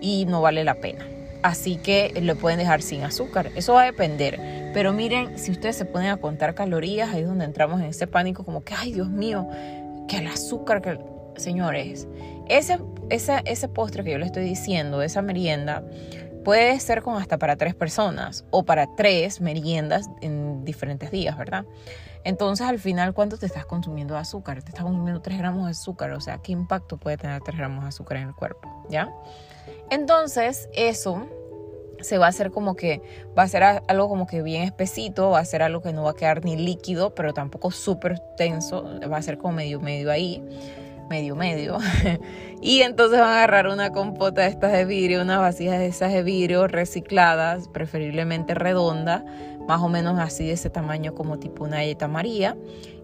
y 0.01 0.27
no 0.27 0.43
vale 0.43 0.65
la 0.65 0.75
pena. 0.75 1.07
Así 1.43 1.77
que 1.77 2.13
lo 2.23 2.37
pueden 2.37 2.59
dejar 2.59 2.83
sin 2.83 3.03
azúcar. 3.03 3.51
Eso 3.57 3.75
va 3.75 3.83
a 3.83 3.87
depender. 3.87 4.71
Pero 4.75 4.93
miren, 4.93 5.39
si 5.39 5.51
ustedes 5.51 5.77
se 5.77 5.85
ponen 5.85 6.11
a 6.11 6.17
contar 6.19 6.55
calorías, 6.55 7.13
ahí 7.13 7.23
es 7.23 7.27
donde 7.27 7.45
entramos 7.45 7.81
en 7.81 7.87
ese 7.87 8.07
pánico 8.07 8.45
como 8.45 8.63
que, 8.63 8.75
ay 8.75 8.93
Dios 8.93 9.09
mío, 9.09 9.49
que 10.09 10.19
el 10.19 10.27
azúcar, 10.27 10.83
que... 10.83 10.99
Señores, 11.37 12.09
ese, 12.47 12.79
ese, 13.09 13.41
ese 13.47 13.67
postre 13.67 14.05
que 14.05 14.11
yo 14.11 14.19
le 14.19 14.27
estoy 14.27 14.45
diciendo, 14.45 15.01
esa 15.01 15.23
merienda, 15.23 15.83
puede 16.45 16.79
ser 16.81 17.03
con 17.03 17.17
hasta 17.17 17.39
para 17.39 17.57
tres 17.57 17.75
personas 17.75 18.45
o 18.51 18.65
para 18.65 18.87
tres 18.97 19.41
meriendas 19.41 20.09
en 20.21 20.65
diferentes 20.65 21.11
días, 21.11 21.37
¿verdad? 21.37 21.65
Entonces, 22.25 22.67
al 22.67 22.79
final, 22.79 23.15
¿cuánto 23.15 23.37
te 23.37 23.47
estás 23.47 23.67
consumiendo 23.67 24.17
azúcar? 24.17 24.63
Te 24.63 24.69
estás 24.69 24.85
consumiendo 24.85 25.21
3 25.21 25.39
gramos 25.39 25.65
de 25.65 25.73
azúcar, 25.73 26.13
o 26.13 26.21
sea, 26.21 26.39
¿qué 26.39 26.53
impacto 26.53 26.97
puede 26.97 27.17
tener 27.17 27.43
3 27.43 27.59
gramos 27.59 27.83
de 27.83 27.89
azúcar 27.89 28.19
en 28.19 28.29
el 28.29 28.35
cuerpo? 28.35 28.87
¿Ya? 28.89 29.13
Entonces, 29.91 30.69
eso 30.73 31.27
se 32.01 32.19
va 32.19 32.27
a 32.27 32.29
hacer 32.29 32.51
como 32.51 32.75
que 32.75 33.01
va 33.37 33.43
a 33.43 33.49
ser 33.49 33.63
algo 33.63 34.09
como 34.09 34.27
que 34.27 34.43
bien 34.43 34.63
espesito, 34.63 35.31
va 35.31 35.41
a 35.41 35.45
ser 35.45 35.63
algo 35.63 35.83
que 35.83 35.93
no 35.93 36.05
va 36.05 36.11
a 36.11 36.15
quedar 36.15 36.45
ni 36.45 36.57
líquido, 36.57 37.15
pero 37.15 37.33
tampoco 37.33 37.71
súper 37.71 38.19
tenso, 38.37 39.01
va 39.11 39.17
a 39.17 39.23
ser 39.23 39.39
como 39.39 39.55
medio 39.55 39.81
medio 39.81 40.11
ahí, 40.11 40.43
medio 41.13 41.37
medio. 41.37 41.77
y 42.63 42.81
entonces 42.81 43.21
van 43.21 43.29
a 43.29 43.37
agarrar 43.37 43.67
una 43.67 43.93
compota 43.93 44.41
de 44.41 44.49
estas 44.49 44.73
de 44.73 44.87
vidrio, 44.87 45.21
unas 45.21 45.41
vasijas 45.41 45.79
de 45.79 45.89
esas 45.89 46.11
de 46.11 46.23
vidrio 46.23 46.69
recicladas, 46.69 47.69
preferiblemente 47.69 48.55
redonda, 48.55 49.23
más 49.69 49.83
o 49.83 49.91
menos 49.91 50.19
así 50.19 50.47
de 50.47 50.53
ese 50.53 50.71
tamaño 50.71 51.15
como 51.15 51.39
tipo 51.39 51.65
una 51.65 51.77
galleta 51.77 52.09
María. 52.09 52.57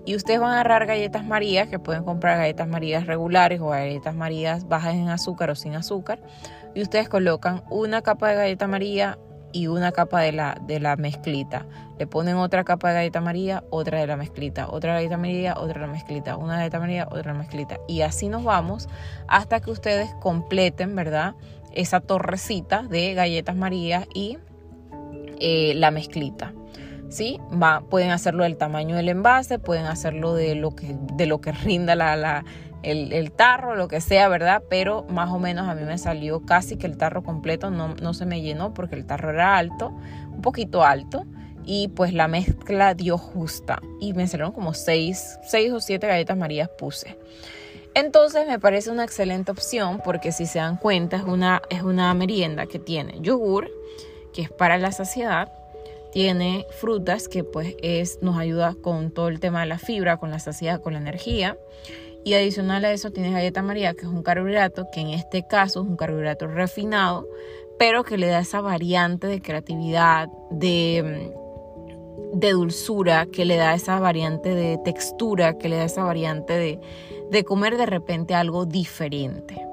Y 0.07 0.17
ustedes 0.17 0.41
van 0.41 0.53
a 0.53 0.55
agarrar 0.55 0.87
galletas 0.87 1.23
Marías, 1.23 1.69
que 1.69 1.79
pueden 1.79 2.03
comprar 2.03 2.39
galletas 2.39 2.67
Marías 2.67 3.07
regulares 3.07 3.61
o 3.61 3.69
galletas 3.69 4.15
Marías 4.15 4.67
bajas 4.67 4.95
en 4.95 5.11
azúcar 5.11 5.51
o 5.51 5.55
sin 5.55 5.75
azúcar. 5.75 6.19
Y 6.75 6.81
ustedes 6.81 7.11
colocan 7.11 7.63
una 7.69 8.01
capa 8.01 8.31
de 8.31 8.37
galleta 8.37 8.67
María 8.67 9.19
y 9.53 9.67
una 9.67 9.93
capa 9.93 10.21
de 10.21 10.33
la, 10.33 10.59
de 10.67 10.81
la 10.81 10.97
mezclita. 10.97 11.67
Le 11.99 12.07
ponen 12.07 12.37
otra 12.37 12.65
capa 12.65 12.89
de 12.89 12.95
galleta 12.95 13.21
María, 13.21 13.65
otra 13.71 14.01
de 14.01 14.07
la 14.07 14.17
mezclita, 14.17 14.69
otra 14.69 14.95
galleta 14.95 15.17
María, 15.17 15.55
otra 15.59 15.81
de 15.81 15.87
la 15.87 15.93
mezclita, 15.93 16.37
una 16.37 16.57
galleta 16.57 16.79
María, 16.79 17.07
otra 17.07 17.23
de 17.23 17.29
la 17.29 17.35
mezclita. 17.35 17.79
Y 17.89 18.03
así 18.03 18.29
nos 18.29 18.45
vamos 18.45 18.89
hasta 19.27 19.61
que 19.61 19.71
ustedes 19.71 20.11
completen, 20.21 20.95
¿verdad? 20.95 21.35
Esa 21.73 22.01
torrecita 22.01 22.83
de 22.83 23.15
galletas 23.15 23.57
María 23.57 24.07
y 24.15 24.39
eh, 25.41 25.75
la 25.75 25.91
mezclita. 25.91 26.53
¿sí? 27.09 27.41
Va, 27.51 27.81
pueden 27.81 28.11
hacerlo 28.11 28.45
del 28.45 28.57
tamaño 28.57 28.97
del 28.97 29.09
envase, 29.09 29.59
pueden 29.59 29.87
hacerlo 29.87 30.35
de 30.35 30.55
lo 30.55 30.75
que, 30.75 30.97
de 31.15 31.27
lo 31.27 31.41
que 31.41 31.53
rinda 31.53 31.95
la, 31.95 32.45
el, 32.83 33.13
el, 33.13 33.33
tarro, 33.33 33.77
lo 33.77 33.89
que 33.89 34.01
sea, 34.01 34.29
¿verdad? 34.29 34.63
Pero 34.69 35.05
más 35.09 35.31
o 35.31 35.39
menos 35.39 35.69
a 35.69 35.75
mí 35.75 35.83
me 35.85 35.99
salió 35.99 36.41
casi 36.41 36.77
que 36.77 36.87
el 36.87 36.97
tarro 36.97 37.23
completo 37.23 37.71
no, 37.71 37.95
no 37.95 38.15
se 38.15 38.27
me 38.27 38.41
llenó 38.41 38.75
porque 38.75 38.95
el 38.95 39.07
tarro 39.07 39.31
era 39.31 39.57
alto, 39.57 39.89
un 40.31 40.43
poquito 40.43 40.85
alto. 40.85 41.25
Y 41.65 41.89
pues 41.89 42.15
la 42.15 42.29
mezcla 42.29 42.95
dio 42.95 43.19
justa. 43.19 43.83
Y 44.01 44.15
me 44.15 44.27
salieron 44.27 44.53
como 44.53 44.73
6, 44.73 45.41
seis 45.43 45.71
o 45.71 45.81
7 45.81 46.07
galletas 46.07 46.37
marías 46.37 46.71
puse. 46.79 47.19
Entonces 47.95 48.47
me 48.47 48.59
parece 48.59 48.91
una 48.91 49.05
excelente 49.05 49.51
opción 49.51 50.01
porque 50.05 50.33
si 50.33 50.47
se 50.47 50.61
dan 50.61 50.77
cuenta 50.77 51.17
es 51.17 51.25
una, 51.25 51.63
es 51.69 51.83
una 51.83 52.15
merienda 52.15 52.67
que 52.67 52.79
tiene 52.79 53.19
yogur, 53.21 53.71
que 54.33 54.43
es 54.43 54.51
para 54.51 54.79
la 54.79 54.93
saciedad, 54.93 55.53
tiene 56.13 56.67
frutas 56.71 57.29
que 57.29 57.45
pues 57.45 57.75
es, 57.83 58.21
nos 58.23 58.39
ayuda 58.39 58.77
con 58.81 59.11
todo 59.11 59.29
el 59.29 59.41
tema 59.41 59.61
de 59.61 59.67
la 59.67 59.79
fibra, 59.79 60.17
con 60.17 60.31
la 60.31 60.39
saciedad, 60.39 60.81
con 60.81 60.93
la 60.93 61.01
energía. 61.01 61.59
Y 62.25 62.35
adicional 62.35 62.85
a 62.85 62.93
eso 62.93 63.11
tiene 63.11 63.33
galleta 63.33 63.63
María, 63.63 63.95
que 63.95 64.03
es 64.03 64.09
un 64.13 64.23
carbohidrato, 64.23 64.87
que 64.93 65.01
en 65.01 65.11
este 65.11 65.47
caso 65.47 65.83
es 65.83 65.89
un 65.89 65.97
carbohidrato 65.97 66.47
refinado, 66.47 67.27
pero 67.79 68.05
que 68.05 68.19
le 68.19 68.27
da 68.27 68.41
esa 68.41 68.61
variante 68.61 69.27
de 69.29 69.41
creatividad, 69.41 70.29
de, 70.51 71.33
de 72.33 72.51
dulzura, 72.53 73.27
que 73.27 73.45
le 73.45 73.57
da 73.57 73.75
esa 73.75 74.01
variante 74.01 74.55
de 74.55 74.79
textura, 74.85 75.57
que 75.57 75.69
le 75.69 75.77
da 75.77 75.85
esa 75.85 76.03
variante 76.03 76.53
de, 76.55 76.81
de 77.31 77.45
comer 77.45 77.77
de 77.77 77.87
repente 77.87 78.35
algo 78.35 78.67
diferente. 78.67 79.65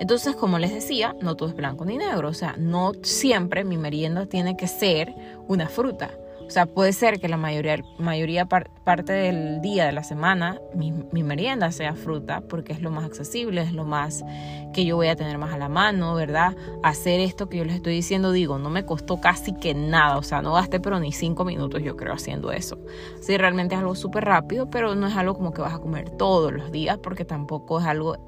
Entonces, 0.00 0.34
como 0.34 0.58
les 0.58 0.74
decía, 0.74 1.14
no 1.20 1.36
todo 1.36 1.48
es 1.48 1.54
blanco 1.54 1.84
ni 1.84 1.96
negro, 1.96 2.28
o 2.28 2.34
sea, 2.34 2.56
no 2.58 2.92
siempre 3.02 3.64
mi 3.64 3.76
merienda 3.76 4.26
tiene 4.26 4.56
que 4.56 4.66
ser 4.66 5.14
una 5.46 5.68
fruta. 5.68 6.10
O 6.52 6.54
sea, 6.54 6.66
puede 6.66 6.92
ser 6.92 7.18
que 7.18 7.30
la 7.30 7.38
mayoría, 7.38 7.82
mayoría 7.98 8.44
parte 8.44 9.10
del 9.10 9.62
día, 9.62 9.86
de 9.86 9.92
la 9.92 10.04
semana, 10.04 10.60
mi, 10.74 10.92
mi, 11.10 11.22
merienda 11.22 11.72
sea 11.72 11.94
fruta, 11.94 12.42
porque 12.42 12.74
es 12.74 12.82
lo 12.82 12.90
más 12.90 13.06
accesible, 13.06 13.62
es 13.62 13.72
lo 13.72 13.86
más 13.86 14.22
que 14.74 14.84
yo 14.84 14.96
voy 14.96 15.06
a 15.06 15.16
tener 15.16 15.38
más 15.38 15.54
a 15.54 15.56
la 15.56 15.70
mano, 15.70 16.14
¿verdad? 16.14 16.54
Hacer 16.82 17.20
esto 17.20 17.48
que 17.48 17.56
yo 17.56 17.64
les 17.64 17.76
estoy 17.76 17.94
diciendo, 17.94 18.32
digo, 18.32 18.58
no 18.58 18.68
me 18.68 18.84
costó 18.84 19.18
casi 19.18 19.54
que 19.54 19.72
nada, 19.72 20.18
o 20.18 20.22
sea, 20.22 20.42
no 20.42 20.52
gasté 20.52 20.78
pero 20.78 21.00
ni 21.00 21.10
cinco 21.10 21.46
minutos, 21.46 21.82
yo 21.82 21.96
creo, 21.96 22.12
haciendo 22.12 22.52
eso. 22.52 22.76
Sí, 23.22 23.38
realmente 23.38 23.74
es 23.74 23.80
algo 23.80 23.94
súper 23.94 24.26
rápido, 24.26 24.68
pero 24.68 24.94
no 24.94 25.06
es 25.06 25.16
algo 25.16 25.32
como 25.32 25.54
que 25.54 25.62
vas 25.62 25.72
a 25.72 25.78
comer 25.78 26.10
todos 26.10 26.52
los 26.52 26.70
días, 26.70 26.98
porque 26.98 27.24
tampoco 27.24 27.80
es 27.80 27.86
algo 27.86 28.18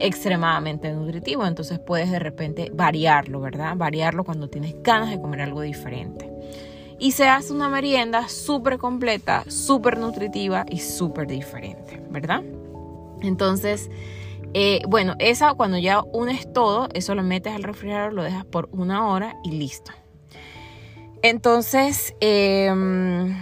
extremadamente 0.00 0.90
nutritivo. 0.90 1.44
Entonces 1.44 1.78
puedes 1.78 2.10
de 2.10 2.18
repente 2.18 2.70
variarlo, 2.72 3.42
¿verdad? 3.42 3.76
Variarlo 3.76 4.24
cuando 4.24 4.48
tienes 4.48 4.74
ganas 4.82 5.10
de 5.10 5.20
comer 5.20 5.42
algo 5.42 5.60
diferente. 5.60 6.31
Y 7.02 7.10
se 7.10 7.26
hace 7.28 7.52
una 7.52 7.68
merienda 7.68 8.28
súper 8.28 8.78
completa, 8.78 9.42
súper 9.48 9.98
nutritiva 9.98 10.64
y 10.70 10.78
súper 10.78 11.26
diferente, 11.26 12.00
¿verdad? 12.10 12.44
Entonces, 13.22 13.90
eh, 14.54 14.82
bueno, 14.86 15.16
esa 15.18 15.52
cuando 15.54 15.78
ya 15.78 16.00
unes 16.12 16.52
todo, 16.52 16.88
eso 16.94 17.16
lo 17.16 17.24
metes 17.24 17.56
al 17.56 17.64
refrigerador, 17.64 18.12
lo 18.12 18.22
dejas 18.22 18.44
por 18.44 18.68
una 18.70 19.08
hora 19.08 19.34
y 19.42 19.50
listo. 19.50 19.90
Entonces, 21.22 22.14
em, 22.20 23.36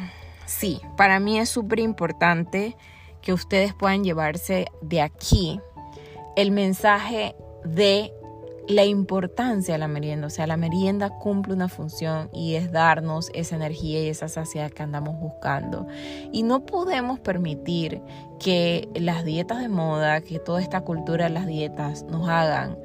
sí, 0.46 0.81
para 0.96 1.20
mí 1.20 1.38
es 1.38 1.51
súper 1.51 1.81
importante 1.81 2.79
que 3.20 3.35
ustedes 3.35 3.75
puedan 3.75 4.05
llevarse 4.05 4.68
de 4.81 5.03
aquí 5.03 5.61
el 6.35 6.51
mensaje 6.51 7.37
de 7.66 8.11
la 8.68 8.85
importancia 8.85 9.75
de 9.75 9.79
la 9.79 9.88
merienda. 9.88 10.27
O 10.27 10.31
sea, 10.31 10.46
la 10.46 10.57
merienda 10.57 11.11
cumple 11.11 11.55
una 11.55 11.68
función 11.68 12.29
y 12.33 12.55
es 12.55 12.73
darnos 12.73 13.31
esa 13.35 13.57
energía 13.57 14.03
y 14.03 14.09
esa 14.09 14.29
saciedad 14.29 14.70
que 14.70 14.83
andamos 14.83 15.18
buscando. 15.18 15.87
Y 16.33 16.42
no 16.42 16.66
podemos 16.66 17.20
permitir 17.20 18.03
que 18.38 18.88
las 18.94 19.25
dietas 19.25 19.61
de 19.61 19.68
moda, 19.68 20.20
que 20.20 20.38
toda 20.38 20.61
esta 20.62 20.83
cultura 20.83 21.25
de 21.25 21.31
las 21.31 21.46
dietas 21.46 22.05
nos 22.05 22.29
hagan 22.29 22.79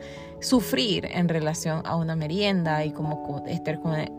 sufrir 0.45 1.05
en 1.11 1.27
relación 1.27 1.81
a 1.85 1.95
una 1.95 2.15
merienda 2.15 2.85
y 2.85 2.91
como 2.91 3.43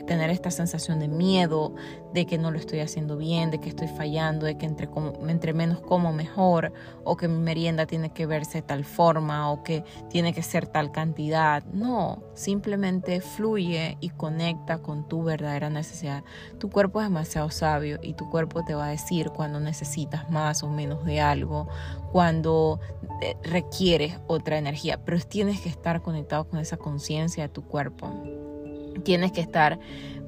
tener 0.06 0.30
esta 0.30 0.50
sensación 0.50 0.98
de 0.98 1.08
miedo, 1.08 1.74
de 2.16 2.24
que 2.24 2.38
no 2.38 2.50
lo 2.50 2.58
estoy 2.58 2.80
haciendo 2.80 3.18
bien, 3.18 3.50
de 3.50 3.58
que 3.58 3.68
estoy 3.68 3.88
fallando, 3.88 4.46
de 4.46 4.56
que 4.56 4.64
entre, 4.64 4.88
entre 5.28 5.52
menos 5.52 5.80
como 5.80 6.14
mejor, 6.14 6.72
o 7.04 7.18
que 7.18 7.28
mi 7.28 7.38
merienda 7.38 7.84
tiene 7.84 8.08
que 8.08 8.24
verse 8.24 8.58
de 8.58 8.62
tal 8.62 8.86
forma, 8.86 9.50
o 9.50 9.62
que 9.62 9.84
tiene 10.08 10.32
que 10.32 10.42
ser 10.42 10.66
tal 10.66 10.92
cantidad. 10.92 11.62
No, 11.66 12.22
simplemente 12.32 13.20
fluye 13.20 13.98
y 14.00 14.08
conecta 14.08 14.78
con 14.78 15.06
tu 15.06 15.24
verdadera 15.24 15.68
necesidad. 15.68 16.24
Tu 16.58 16.70
cuerpo 16.70 17.02
es 17.02 17.08
demasiado 17.08 17.50
sabio 17.50 17.98
y 18.02 18.14
tu 18.14 18.30
cuerpo 18.30 18.64
te 18.64 18.74
va 18.74 18.86
a 18.86 18.90
decir 18.90 19.28
cuando 19.28 19.60
necesitas 19.60 20.30
más 20.30 20.62
o 20.62 20.70
menos 20.70 21.04
de 21.04 21.20
algo, 21.20 21.68
cuando 22.12 22.80
eh, 23.20 23.36
requieres 23.42 24.18
otra 24.26 24.56
energía, 24.56 25.04
pero 25.04 25.20
tienes 25.20 25.60
que 25.60 25.68
estar 25.68 26.00
conectado 26.00 26.48
con 26.48 26.60
esa 26.60 26.78
conciencia 26.78 27.42
de 27.42 27.50
tu 27.50 27.62
cuerpo. 27.62 28.45
Tienes 29.04 29.32
que 29.32 29.40
estar 29.40 29.78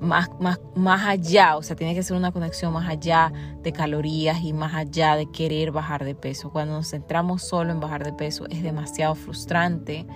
más, 0.01 0.29
más, 0.41 0.61
más 0.75 1.07
allá, 1.07 1.57
o 1.57 1.63
sea, 1.63 1.77
tiene 1.77 1.95
que 1.95 2.03
ser 2.03 2.17
una 2.17 2.33
conexión 2.33 2.73
más 2.73 2.89
allá 2.89 3.33
de 3.63 3.73
calorías 3.73 4.43
y 4.43 4.53
más 4.53 4.75
allá 4.75 5.17
de 5.17 5.31
querer 5.31 5.73
bajar 5.73 6.05
de 6.05 6.15
peso. 6.15 6.51
Cuando 6.51 6.75
nos 6.75 6.91
centramos 6.91 7.43
solo 7.43 7.73
en 7.73 7.81
bajar 7.81 8.05
de 8.05 8.13
peso 8.13 8.47
es 8.49 8.63
demasiado 8.63 9.15
frustrante 9.15 10.07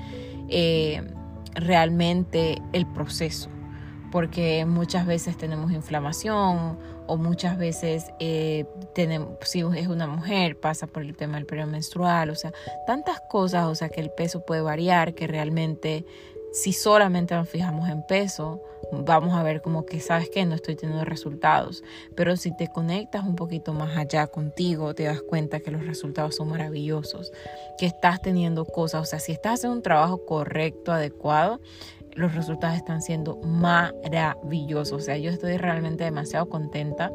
eh, 0.49 1.03
realmente 1.55 2.61
el 2.73 2.87
proceso, 2.87 3.49
porque 4.11 4.65
muchas 4.67 5.07
veces 5.07 5.37
tenemos 5.37 5.73
inflamación 5.73 6.79
o 7.07 7.17
muchas 7.17 7.59
veces 7.59 8.13
eh, 8.21 8.65
tenemos, 8.95 9.31
si 9.43 9.61
es 9.61 9.89
una 9.89 10.07
mujer 10.07 10.59
pasa 10.61 10.87
por 10.87 11.03
el 11.03 11.17
tema 11.17 11.35
del 11.35 11.47
periodo 11.47 11.69
menstrual, 11.69 12.31
o 12.31 12.35
sea, 12.35 12.53
tantas 12.87 13.21
cosas, 13.21 13.67
o 13.67 13.75
sea, 13.75 13.89
que 13.89 14.01
el 14.01 14.11
peso 14.11 14.45
puede 14.45 14.63
variar, 14.63 15.15
que 15.15 15.27
realmente 15.27 16.05
si 16.53 16.73
solamente 16.73 17.35
nos 17.35 17.49
fijamos 17.49 17.89
en 17.89 18.03
peso, 18.07 18.63
vamos 18.93 19.35
a 19.35 19.43
ver 19.43 19.63
como 19.63 19.87
que 19.87 20.01
sabes 20.01 20.29
que 20.29 20.45
no 20.45 20.55
estoy 20.55 20.77
teniendo 20.77 21.05
resultados. 21.05 21.83
Pero 22.15 22.37
si 22.37 22.55
te 22.55 22.69
conectas 22.69 23.25
un 23.25 23.37
poquito 23.37 23.73
más 23.73 23.97
allá 23.97 24.27
contigo, 24.27 24.95
te 24.95 25.05
das 25.05 25.23
cuenta 25.23 25.61
que 25.61 25.71
los 25.71 25.87
resultados 25.87 26.37
son 26.37 26.49
maravillosos, 26.49 27.33
que 27.79 27.87
estás 27.87 28.21
teniendo 28.21 28.65
cosas, 28.65 29.03
o 29.03 29.05
sea, 29.07 29.19
si 29.19 29.33
estás 29.33 29.55
haciendo 29.55 29.77
un 29.77 29.83
trabajo 29.83 30.25
correcto, 30.27 30.93
adecuado, 30.93 31.61
los 32.15 32.35
resultados 32.35 32.77
están 32.77 33.01
siendo 33.01 33.37
maravillosos. 33.39 34.93
O 34.93 35.05
sea, 35.05 35.17
yo 35.17 35.31
estoy 35.31 35.57
realmente 35.57 36.05
demasiado 36.05 36.49
contenta 36.49 37.11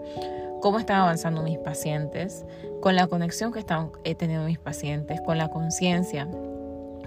cómo 0.62 0.80
están 0.80 1.02
avanzando 1.02 1.44
mis 1.44 1.60
pacientes, 1.60 2.44
con 2.82 2.96
la 2.96 3.08
conexión 3.08 3.52
que 3.52 3.60
están 3.60 3.92
he 4.04 4.16
tenido 4.16 4.44
mis 4.46 4.60
pacientes, 4.60 5.22
con 5.22 5.38
la 5.38 5.50
conciencia 5.50 6.28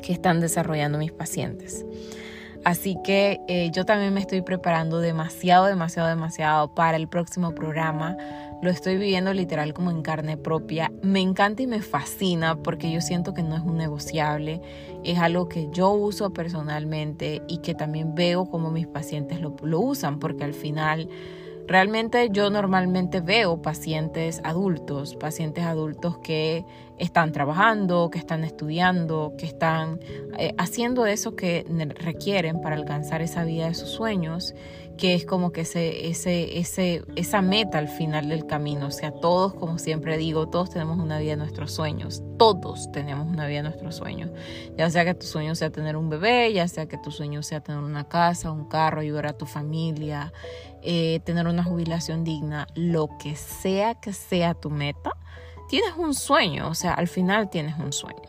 que 0.03 0.13
están 0.13 0.41
desarrollando 0.41 0.99
mis 0.99 1.13
pacientes. 1.13 1.85
Así 2.65 2.97
que 3.03 3.41
eh, 3.49 3.71
yo 3.73 3.87
también 3.87 4.13
me 4.13 4.21
estoy 4.21 4.43
preparando 4.43 5.01
demasiado, 5.01 5.67
demasiado, 5.67 6.09
demasiado 6.09 6.75
para 6.75 6.97
el 6.97 7.09
próximo 7.09 7.55
programa. 7.55 8.17
Lo 8.63 8.69
estoy 8.69 8.99
viviendo 8.99 9.33
literal 9.33 9.73
como 9.73 9.91
en 9.91 10.03
carne 10.03 10.37
propia. 10.37 10.93
Me 11.03 11.21
encanta 11.21 11.63
y 11.63 11.67
me 11.67 11.81
fascina 11.81 12.57
porque 12.57 12.93
yo 12.93 13.01
siento 13.01 13.33
que 13.33 13.43
no 13.43 13.57
es 13.57 13.63
un 13.63 13.79
negociable. 13.79 14.61
Es 15.05 15.19
algo 15.19 15.49
que 15.49 15.69
yo 15.73 15.91
uso 15.91 16.35
personalmente 16.35 17.43
y 17.49 17.59
que 17.59 17.75
también 17.75 18.15
veo 18.15 18.45
como 18.45 18.71
mis 18.71 18.87
pacientes 18.87 19.41
lo, 19.41 19.57
lo 19.63 19.81
usan 19.81 20.19
porque 20.19 20.45
al 20.45 20.53
final 20.53 21.09
Realmente 21.71 22.31
yo 22.33 22.51
normalmente 22.51 23.21
veo 23.21 23.63
pacientes 23.63 24.41
adultos, 24.43 25.15
pacientes 25.15 25.63
adultos 25.63 26.19
que 26.19 26.65
están 26.99 27.31
trabajando, 27.31 28.11
que 28.11 28.19
están 28.19 28.43
estudiando, 28.43 29.35
que 29.39 29.47
están 29.47 30.01
eh, 30.37 30.53
haciendo 30.59 31.07
eso 31.07 31.37
que 31.37 31.65
requieren 31.95 32.61
para 32.61 32.75
alcanzar 32.75 33.23
esa 33.23 33.45
vida 33.45 33.69
de 33.69 33.75
sus 33.75 33.91
sueños 33.91 34.53
que 35.01 35.15
es 35.15 35.25
como 35.25 35.51
que 35.51 35.63
ese, 35.63 36.09
ese, 36.09 36.59
ese, 36.59 37.03
esa 37.17 37.41
meta 37.41 37.79
al 37.79 37.89
final 37.89 38.29
del 38.29 38.47
camino. 38.47 38.89
O 38.89 38.91
sea, 38.91 39.11
todos, 39.11 39.55
como 39.55 39.79
siempre 39.79 40.19
digo, 40.19 40.49
todos 40.49 40.69
tenemos 40.69 40.99
una 40.99 41.19
vida 41.19 41.31
de 41.31 41.37
nuestros 41.39 41.73
sueños. 41.73 42.23
Todos 42.39 42.93
tenemos 42.93 43.27
una 43.27 43.47
vida 43.47 43.63
de 43.63 43.71
nuestros 43.71 43.97
sueños. 43.97 44.31
Ya 44.77 44.91
sea 44.91 45.07
que 45.07 45.15
tu 45.15 45.27
sueño 45.27 45.55
sea 45.55 45.71
tener 45.71 45.97
un 45.97 46.11
bebé, 46.11 46.53
ya 46.53 46.69
sea 46.69 46.87
que 46.87 46.99
tu 46.99 47.11
sueño 47.11 47.43
sea 47.43 47.61
tener 47.61 47.83
una 47.83 48.09
casa, 48.09 48.53
un 48.53 48.69
carro, 48.69 49.01
ayudar 49.01 49.27
a 49.27 49.33
tu 49.33 49.47
familia, 49.47 50.35
eh, 50.83 51.21
tener 51.25 51.49
una 51.49 51.65
jubilación 51.65 52.23
digna, 52.23 52.67
lo 52.75 53.09
que 53.19 53.37
sea 53.37 53.95
que 53.95 54.13
sea 54.13 54.53
tu 54.53 54.69
meta, 54.69 55.13
tienes 55.71 55.95
un 55.97 56.13
sueño. 56.13 56.69
O 56.69 56.75
sea, 56.75 56.93
al 56.93 57.09
final 57.09 57.49
tienes 57.49 57.79
un 57.79 57.95
sueño. 57.95 58.21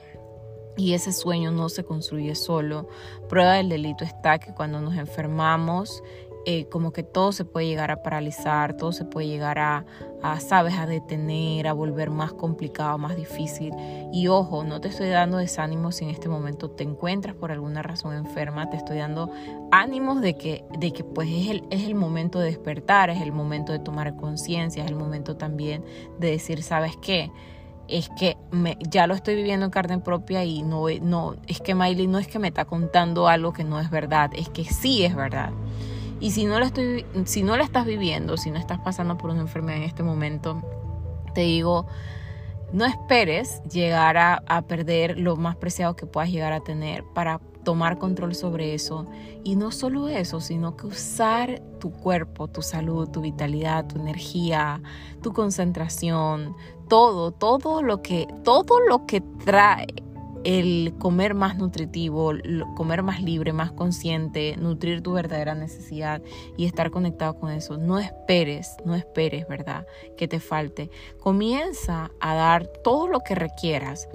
Y 0.77 0.93
ese 0.93 1.12
sueño 1.12 1.51
no 1.51 1.67
se 1.67 1.84
construye 1.84 2.34
solo. 2.34 2.88
Prueba 3.27 3.55
del 3.55 3.67
delito 3.67 4.05
está 4.05 4.39
que 4.39 4.53
cuando 4.53 4.79
nos 4.79 4.95
enfermamos 4.95 6.01
eh, 6.45 6.65
como 6.65 6.91
que 6.91 7.04
todo 7.04 7.32
se 7.32 7.45
puede 7.45 7.67
llegar 7.67 7.91
a 7.91 8.01
paralizar, 8.01 8.75
todo 8.75 8.91
se 8.91 9.06
puede 9.06 9.27
llegar 9.27 9.60
a, 9.60 9.86
a, 10.21 10.39
sabes, 10.39 10.75
a 10.77 10.86
detener, 10.86 11.67
a 11.67 11.73
volver 11.73 12.10
más 12.10 12.34
complicado, 12.34 12.97
más 12.97 13.15
difícil. 13.15 13.73
Y 14.12 14.27
ojo, 14.27 14.63
no 14.63 14.82
te 14.82 14.88
estoy 14.88 15.10
dando 15.10 15.38
desánimos 15.38 15.97
si 15.97 16.06
en 16.06 16.12
este 16.12 16.30
momento 16.30 16.69
te 16.71 16.84
encuentras 16.84 17.36
por 17.36 17.51
alguna 17.51 17.82
razón 17.82 18.15
enferma, 18.15 18.69
te 18.69 18.77
estoy 18.77 18.97
dando 18.97 19.32
ánimos 19.71 20.21
de 20.21 20.38
que, 20.38 20.65
de 20.80 20.91
que 20.91 21.04
pues 21.04 21.30
es 21.30 21.49
el, 21.49 21.63
es 21.69 21.84
el 21.84 21.95
momento 21.95 22.39
de 22.39 22.45
despertar, 22.45 23.10
es 23.10 23.21
el 23.21 23.32
momento 23.32 23.71
de 23.71 23.80
tomar 23.80 24.15
conciencia, 24.15 24.84
es 24.84 24.89
el 24.89 24.95
momento 24.95 25.38
también 25.38 25.84
de 26.19 26.32
decir, 26.32 26.63
¿sabes 26.63 26.97
qué? 26.97 27.32
es 27.91 28.10
que 28.10 28.38
me, 28.51 28.77
ya 28.89 29.06
lo 29.06 29.13
estoy 29.13 29.36
viviendo 29.36 29.65
en 29.65 29.71
carne 29.71 29.99
propia 29.99 30.43
y 30.45 30.63
no, 30.63 30.86
no, 31.01 31.36
es 31.47 31.60
que 31.60 31.75
Miley 31.75 32.08
no 32.08 32.19
es 32.19 32.27
que 32.27 32.39
me 32.39 32.47
está 32.47 32.65
contando 32.65 33.27
algo 33.27 33.54
que 33.54 33.63
no 33.63 33.80
es 33.80 33.89
verdad, 33.89 34.32
es 34.34 34.49
que 34.49 34.63
sí 34.63 35.04
es 35.04 35.15
verdad. 35.15 35.51
Y 36.21 36.31
si 36.31 36.45
no 36.45 36.60
la 36.60 36.71
si 37.25 37.43
no 37.43 37.57
la 37.57 37.63
estás 37.63 37.86
viviendo, 37.86 38.38
si 38.38 38.51
no 38.51 38.60
estás 38.60 38.79
pasando 38.79 39.17
por 39.17 39.31
una 39.31 39.41
enfermedad 39.41 39.79
en 39.79 39.84
este 39.84 40.03
momento, 40.03 40.62
te 41.34 41.41
digo, 41.41 41.88
no 42.71 42.86
esperes 42.86 43.62
llegar 43.63 44.17
a, 44.17 44.43
a, 44.47 44.62
perder 44.62 45.17
lo 45.17 45.36
más 45.36 45.55
preciado 45.55 45.95
que 45.95 46.05
puedas 46.05 46.29
llegar 46.29 46.53
a 46.53 46.62
tener 46.62 47.03
para 47.15 47.39
tomar 47.63 47.97
control 47.97 48.36
sobre 48.36 48.73
eso. 48.73 49.07
Y 49.43 49.55
no 49.55 49.71
solo 49.71 50.07
eso, 50.07 50.39
sino 50.41 50.77
que 50.77 50.88
usar 50.88 51.62
tu 51.79 51.91
cuerpo, 51.91 52.47
tu 52.47 52.62
salud, 52.62 53.10
tu 53.10 53.21
vitalidad, 53.21 53.88
tu 53.88 53.99
energía, 53.99 54.81
tu 55.21 55.34
concentración, 55.34 56.55
todo, 56.88 57.31
todo 57.31 57.81
lo 57.81 58.01
que, 58.01 58.27
todo 58.43 58.79
lo 58.88 59.05
que 59.05 59.21
trae 59.43 59.88
el 60.43 60.93
comer 60.99 61.34
más 61.34 61.58
nutritivo, 61.58 62.34
comer 62.75 63.04
más 63.04 63.21
libre, 63.21 63.54
más 63.54 63.71
consciente, 63.71 64.56
nutrir 64.58 65.01
tu 65.01 65.13
verdadera 65.13 65.56
necesidad 65.56 66.21
y 66.58 66.65
estar 66.65 66.91
conectado 66.91 67.36
con 67.36 67.51
eso. 67.51 67.77
No 67.77 67.99
esperes, 67.99 68.75
no 68.86 68.95
esperes, 68.95 69.47
¿verdad? 69.47 69.86
Que 70.17 70.27
te 70.27 70.39
falte. 70.39 70.89
Comienza 71.19 72.12
a 72.19 72.36
dar 72.36 72.67
todo 72.67 73.08
lo 73.08 73.19
que 73.19 73.36
requieras 73.36 74.08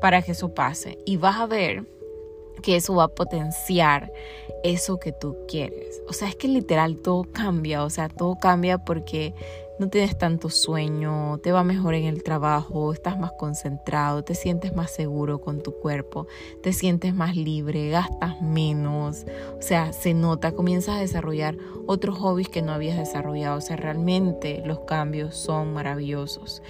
para 0.00 0.22
que 0.22 0.32
eso 0.32 0.54
pase 0.54 0.98
y 1.04 1.16
vas 1.16 1.36
a 1.36 1.46
ver 1.46 1.86
que 2.62 2.76
eso 2.76 2.94
va 2.94 3.04
a 3.04 3.08
potenciar 3.08 4.10
eso 4.62 4.98
que 4.98 5.12
tú 5.12 5.36
quieres. 5.46 6.00
O 6.08 6.12
sea, 6.12 6.28
es 6.28 6.36
que 6.36 6.48
literal 6.48 6.96
todo 6.96 7.24
cambia, 7.30 7.84
o 7.84 7.90
sea, 7.90 8.08
todo 8.08 8.36
cambia 8.36 8.78
porque 8.78 9.34
no 9.78 9.88
tienes 9.88 10.16
tanto 10.16 10.50
sueño, 10.50 11.38
te 11.38 11.50
va 11.50 11.64
mejor 11.64 11.94
en 11.94 12.04
el 12.04 12.22
trabajo, 12.22 12.92
estás 12.92 13.18
más 13.18 13.32
concentrado, 13.32 14.22
te 14.22 14.34
sientes 14.34 14.74
más 14.74 14.90
seguro 14.90 15.40
con 15.40 15.62
tu 15.62 15.72
cuerpo, 15.72 16.26
te 16.62 16.72
sientes 16.72 17.14
más 17.14 17.36
libre, 17.36 17.90
gastas 17.90 18.40
menos, 18.40 19.26
o 19.58 19.62
sea, 19.62 19.92
se 19.92 20.14
nota, 20.14 20.52
comienzas 20.52 20.96
a 20.96 21.00
desarrollar 21.00 21.56
otros 21.86 22.18
hobbies 22.18 22.48
que 22.48 22.62
no 22.62 22.72
habías 22.72 22.98
desarrollado, 22.98 23.58
o 23.58 23.60
sea, 23.60 23.76
realmente 23.76 24.62
los 24.64 24.80
cambios 24.80 25.34
son 25.36 25.72
maravillosos. 25.72 26.62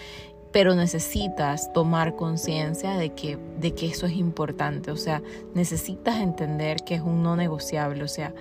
pero 0.52 0.76
necesitas 0.76 1.72
tomar 1.72 2.14
conciencia 2.14 2.92
de 2.96 3.10
que, 3.10 3.38
de 3.58 3.74
que 3.74 3.86
eso 3.86 4.06
es 4.06 4.12
importante, 4.12 4.92
o 4.92 4.96
sea, 4.96 5.20
necesitas 5.52 6.20
entender 6.20 6.84
que 6.84 6.94
es 6.94 7.00
un 7.02 7.24
no 7.24 7.34
negociable, 7.34 8.04
o 8.04 8.08
sea, 8.08 8.32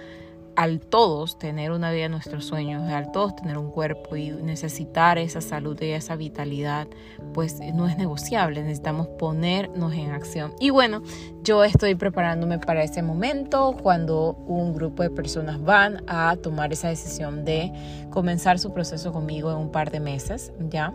al 0.55 0.79
todos 0.79 1.37
tener 1.37 1.71
una 1.71 1.91
vida 1.91 2.03
de 2.03 2.09
nuestros 2.09 2.45
sueños, 2.45 2.89
al 2.91 3.11
todos 3.11 3.35
tener 3.35 3.57
un 3.57 3.71
cuerpo 3.71 4.15
y 4.15 4.31
necesitar 4.31 5.17
esa 5.17 5.41
salud 5.41 5.79
y 5.81 5.91
esa 5.91 6.15
vitalidad, 6.15 6.87
pues 7.33 7.59
no 7.73 7.87
es 7.87 7.97
negociable, 7.97 8.61
necesitamos 8.61 9.07
ponernos 9.19 9.93
en 9.93 10.11
acción. 10.11 10.53
Y 10.59 10.69
bueno, 10.69 11.01
yo 11.43 11.63
estoy 11.63 11.95
preparándome 11.95 12.59
para 12.59 12.83
ese 12.83 13.01
momento 13.01 13.75
cuando 13.81 14.33
un 14.47 14.73
grupo 14.73 15.03
de 15.03 15.09
personas 15.09 15.61
van 15.61 16.03
a 16.07 16.35
tomar 16.37 16.71
esa 16.73 16.89
decisión 16.89 17.45
de 17.45 17.71
comenzar 18.11 18.59
su 18.59 18.73
proceso 18.73 19.11
conmigo 19.11 19.51
en 19.51 19.57
un 19.57 19.71
par 19.71 19.91
de 19.91 19.99
meses, 19.99 20.51
¿ya? 20.69 20.93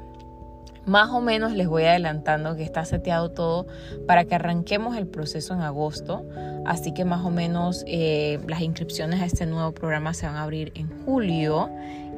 Más 0.86 1.10
o 1.10 1.20
menos 1.20 1.52
les 1.52 1.68
voy 1.68 1.84
adelantando 1.84 2.56
que 2.56 2.62
está 2.62 2.84
seteado 2.84 3.30
todo 3.30 3.66
para 4.06 4.24
que 4.24 4.34
arranquemos 4.34 4.96
el 4.96 5.06
proceso 5.06 5.54
en 5.54 5.60
agosto. 5.60 6.26
Así 6.64 6.92
que 6.92 7.04
más 7.04 7.24
o 7.24 7.30
menos 7.30 7.84
eh, 7.86 8.40
las 8.46 8.60
inscripciones 8.60 9.20
a 9.20 9.26
este 9.26 9.46
nuevo 9.46 9.72
programa 9.72 10.14
se 10.14 10.26
van 10.26 10.36
a 10.36 10.42
abrir 10.42 10.72
en 10.74 10.88
julio, 11.04 11.70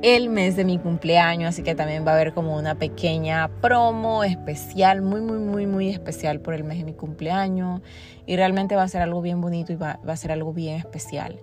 el 0.02 0.30
mes 0.30 0.56
de 0.56 0.64
mi 0.64 0.78
cumpleaños. 0.78 1.50
Así 1.50 1.62
que 1.62 1.74
también 1.74 2.06
va 2.06 2.12
a 2.12 2.14
haber 2.14 2.32
como 2.32 2.56
una 2.56 2.74
pequeña 2.74 3.48
promo 3.60 4.24
especial, 4.24 5.02
muy, 5.02 5.20
muy, 5.20 5.38
muy, 5.38 5.66
muy 5.66 5.88
especial 5.88 6.40
por 6.40 6.54
el 6.54 6.64
mes 6.64 6.78
de 6.78 6.84
mi 6.84 6.94
cumpleaños. 6.94 7.80
Y 8.26 8.36
realmente 8.36 8.76
va 8.76 8.82
a 8.82 8.88
ser 8.88 9.02
algo 9.02 9.20
bien 9.20 9.40
bonito 9.40 9.72
y 9.72 9.76
va, 9.76 9.98
a 10.06 10.16
ser 10.16 10.32
algo 10.32 10.52
bien 10.52 10.76
especial. 10.76 11.38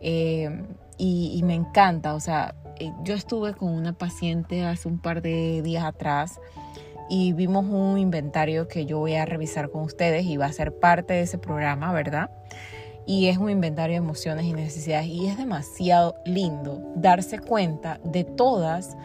Eh, 0.00 0.50
y, 0.98 1.32
y 1.36 1.42
me 1.42 1.54
encanta, 1.54 2.14
o 2.14 2.20
sea, 2.20 2.54
yo 3.04 3.14
estuve 3.14 3.54
con 3.54 3.68
una 3.68 3.92
paciente 3.92 4.64
hace 4.64 4.88
un 4.88 4.98
par 4.98 5.22
de 5.22 5.62
días 5.62 5.84
atrás 5.84 6.40
y 7.08 7.32
vimos 7.32 7.66
un 7.66 7.98
inventario 7.98 8.68
que 8.68 8.86
yo 8.86 8.98
voy 8.98 9.14
a 9.14 9.26
revisar 9.26 9.70
con 9.70 9.82
ustedes 9.82 10.24
y 10.24 10.36
va 10.36 10.46
a 10.46 10.52
ser 10.52 10.78
parte 10.78 11.12
de 11.12 11.20
ese 11.22 11.38
programa, 11.38 11.92
¿verdad? 11.92 12.30
Y 13.04 13.26
es 13.26 13.38
un 13.38 13.50
inventario 13.50 13.94
de 13.94 14.04
emociones 14.04 14.46
y 14.46 14.52
necesidades 14.52 15.08
y 15.08 15.26
es 15.26 15.36
demasiado 15.36 16.14
lindo 16.24 16.80
darse 16.96 17.38
cuenta 17.38 18.00
de 18.04 18.24
todas 18.24 18.96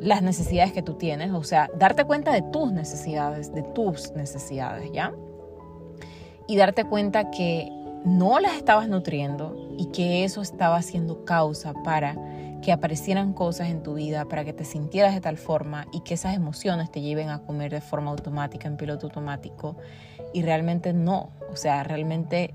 las 0.00 0.22
necesidades 0.22 0.72
que 0.72 0.82
tú 0.82 0.94
tienes, 0.94 1.32
o 1.32 1.42
sea, 1.42 1.68
darte 1.76 2.04
cuenta 2.04 2.32
de 2.32 2.42
tus 2.42 2.70
necesidades, 2.70 3.52
de 3.52 3.62
tus 3.62 4.12
necesidades, 4.12 4.90
¿ya? 4.92 5.12
Y 6.46 6.56
darte 6.56 6.84
cuenta 6.84 7.30
que 7.30 7.68
no 8.04 8.38
las 8.38 8.54
estabas 8.54 8.88
nutriendo 8.88 9.56
y 9.76 9.86
que 9.86 10.24
eso 10.24 10.42
estaba 10.42 10.80
siendo 10.82 11.24
causa 11.24 11.74
para 11.82 12.14
que 12.62 12.72
aparecieran 12.72 13.32
cosas 13.32 13.68
en 13.68 13.82
tu 13.82 13.94
vida 13.94 14.24
para 14.24 14.44
que 14.44 14.52
te 14.52 14.64
sintieras 14.64 15.14
de 15.14 15.20
tal 15.20 15.36
forma 15.36 15.86
y 15.92 16.00
que 16.00 16.14
esas 16.14 16.34
emociones 16.34 16.90
te 16.90 17.00
lleven 17.00 17.28
a 17.28 17.40
comer 17.40 17.72
de 17.72 17.80
forma 17.80 18.10
automática, 18.10 18.68
en 18.68 18.76
piloto 18.76 19.06
automático. 19.06 19.76
Y 20.32 20.42
realmente 20.42 20.92
no. 20.92 21.30
O 21.50 21.56
sea, 21.56 21.84
realmente 21.84 22.54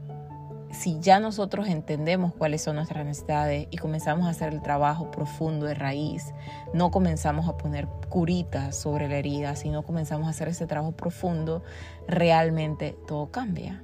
si 0.71 0.99
ya 0.99 1.19
nosotros 1.19 1.67
entendemos 1.67 2.33
cuáles 2.33 2.61
son 2.61 2.77
nuestras 2.77 3.05
necesidades 3.05 3.67
y 3.71 3.77
comenzamos 3.77 4.25
a 4.25 4.29
hacer 4.29 4.53
el 4.53 4.61
trabajo 4.61 5.11
profundo 5.11 5.65
de 5.65 5.73
raíz, 5.73 6.33
no 6.73 6.91
comenzamos 6.91 7.47
a 7.47 7.57
poner 7.57 7.87
curitas 8.09 8.75
sobre 8.75 9.07
la 9.07 9.17
herida, 9.17 9.55
sino 9.55 9.83
comenzamos 9.83 10.27
a 10.27 10.31
hacer 10.31 10.47
ese 10.47 10.67
trabajo 10.67 10.93
profundo, 10.93 11.63
realmente 12.07 12.97
todo 13.07 13.31
cambia. 13.31 13.83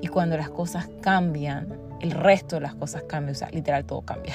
Y 0.00 0.08
cuando 0.08 0.36
las 0.36 0.50
cosas 0.50 0.88
cambian, 1.00 1.78
el 2.00 2.12
resto 2.12 2.56
de 2.56 2.62
las 2.62 2.74
cosas 2.74 3.04
cambia, 3.04 3.32
o 3.32 3.34
sea, 3.34 3.50
literal 3.50 3.84
todo 3.84 4.02
cambia 4.02 4.34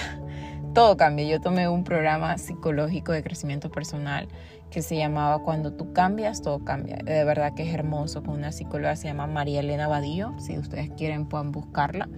todo 0.74 0.98
cambia. 0.98 1.26
Yo 1.26 1.40
tomé 1.40 1.70
un 1.70 1.84
programa 1.84 2.38
psicológico 2.38 3.12
de 3.12 3.24
crecimiento 3.24 3.70
personal 3.70 4.28
que 4.72 4.82
se 4.82 4.98
llamaba 4.98 5.44
Cuando 5.44 5.74
tú 5.74 5.94
cambias, 5.94 6.42
todo 6.42 6.66
cambia. 6.66 6.98
De 6.98 7.24
verdad 7.24 7.54
que 7.56 7.64
es 7.64 7.74
hermoso, 7.74 8.24
con 8.24 8.36
una 8.36 8.52
psicóloga 8.52 8.96
se 8.96 9.08
llama 9.08 9.28
María 9.28 9.60
Elena 9.60 9.88
Badillo, 9.88 10.34
si 10.40 10.58
ustedes 10.58 10.90
quieren 10.98 11.28
puedan 11.28 11.52
buscarla. 11.52 12.10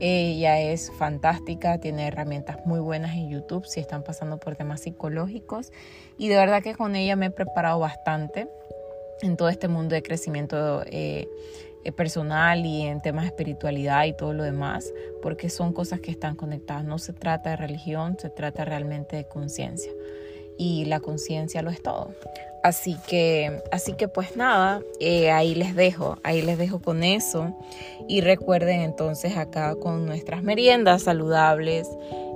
Ella 0.00 0.60
es 0.60 0.92
fantástica, 0.98 1.78
tiene 1.78 2.08
herramientas 2.08 2.58
muy 2.66 2.80
buenas 2.80 3.14
en 3.14 3.30
YouTube 3.30 3.64
si 3.64 3.80
están 3.80 4.02
pasando 4.02 4.38
por 4.38 4.56
temas 4.56 4.80
psicológicos 4.80 5.72
y 6.18 6.28
de 6.28 6.36
verdad 6.36 6.62
que 6.62 6.74
con 6.74 6.96
ella 6.96 7.16
me 7.16 7.26
he 7.26 7.30
preparado 7.30 7.78
bastante 7.78 8.48
en 9.22 9.36
todo 9.36 9.48
este 9.48 9.68
mundo 9.68 9.94
de 9.94 10.02
crecimiento 10.02 10.82
eh, 10.86 11.28
personal 11.92 12.64
y 12.64 12.82
en 12.82 13.02
temas 13.02 13.24
de 13.24 13.28
espiritualidad 13.28 14.04
y 14.04 14.16
todo 14.16 14.32
lo 14.32 14.42
demás, 14.42 14.92
porque 15.22 15.50
son 15.50 15.72
cosas 15.72 16.00
que 16.00 16.10
están 16.10 16.36
conectadas. 16.36 16.84
No 16.84 16.98
se 16.98 17.12
trata 17.12 17.50
de 17.50 17.56
religión, 17.56 18.16
se 18.18 18.30
trata 18.30 18.64
realmente 18.64 19.16
de 19.16 19.24
conciencia. 19.26 19.92
Y 20.56 20.84
la 20.84 21.00
conciencia 21.00 21.62
lo 21.62 21.70
es 21.70 21.82
todo. 21.82 22.10
Así 22.64 22.96
que, 23.06 23.62
así 23.72 23.92
que 23.92 24.08
pues 24.08 24.38
nada, 24.38 24.80
eh, 24.98 25.30
ahí 25.30 25.54
les 25.54 25.74
dejo, 25.74 26.16
ahí 26.22 26.40
les 26.40 26.56
dejo 26.56 26.80
con 26.80 27.04
eso. 27.04 27.54
Y 28.08 28.22
recuerden 28.22 28.80
entonces 28.80 29.36
acá 29.36 29.74
con 29.74 30.06
nuestras 30.06 30.42
meriendas 30.42 31.02
saludables, 31.02 31.86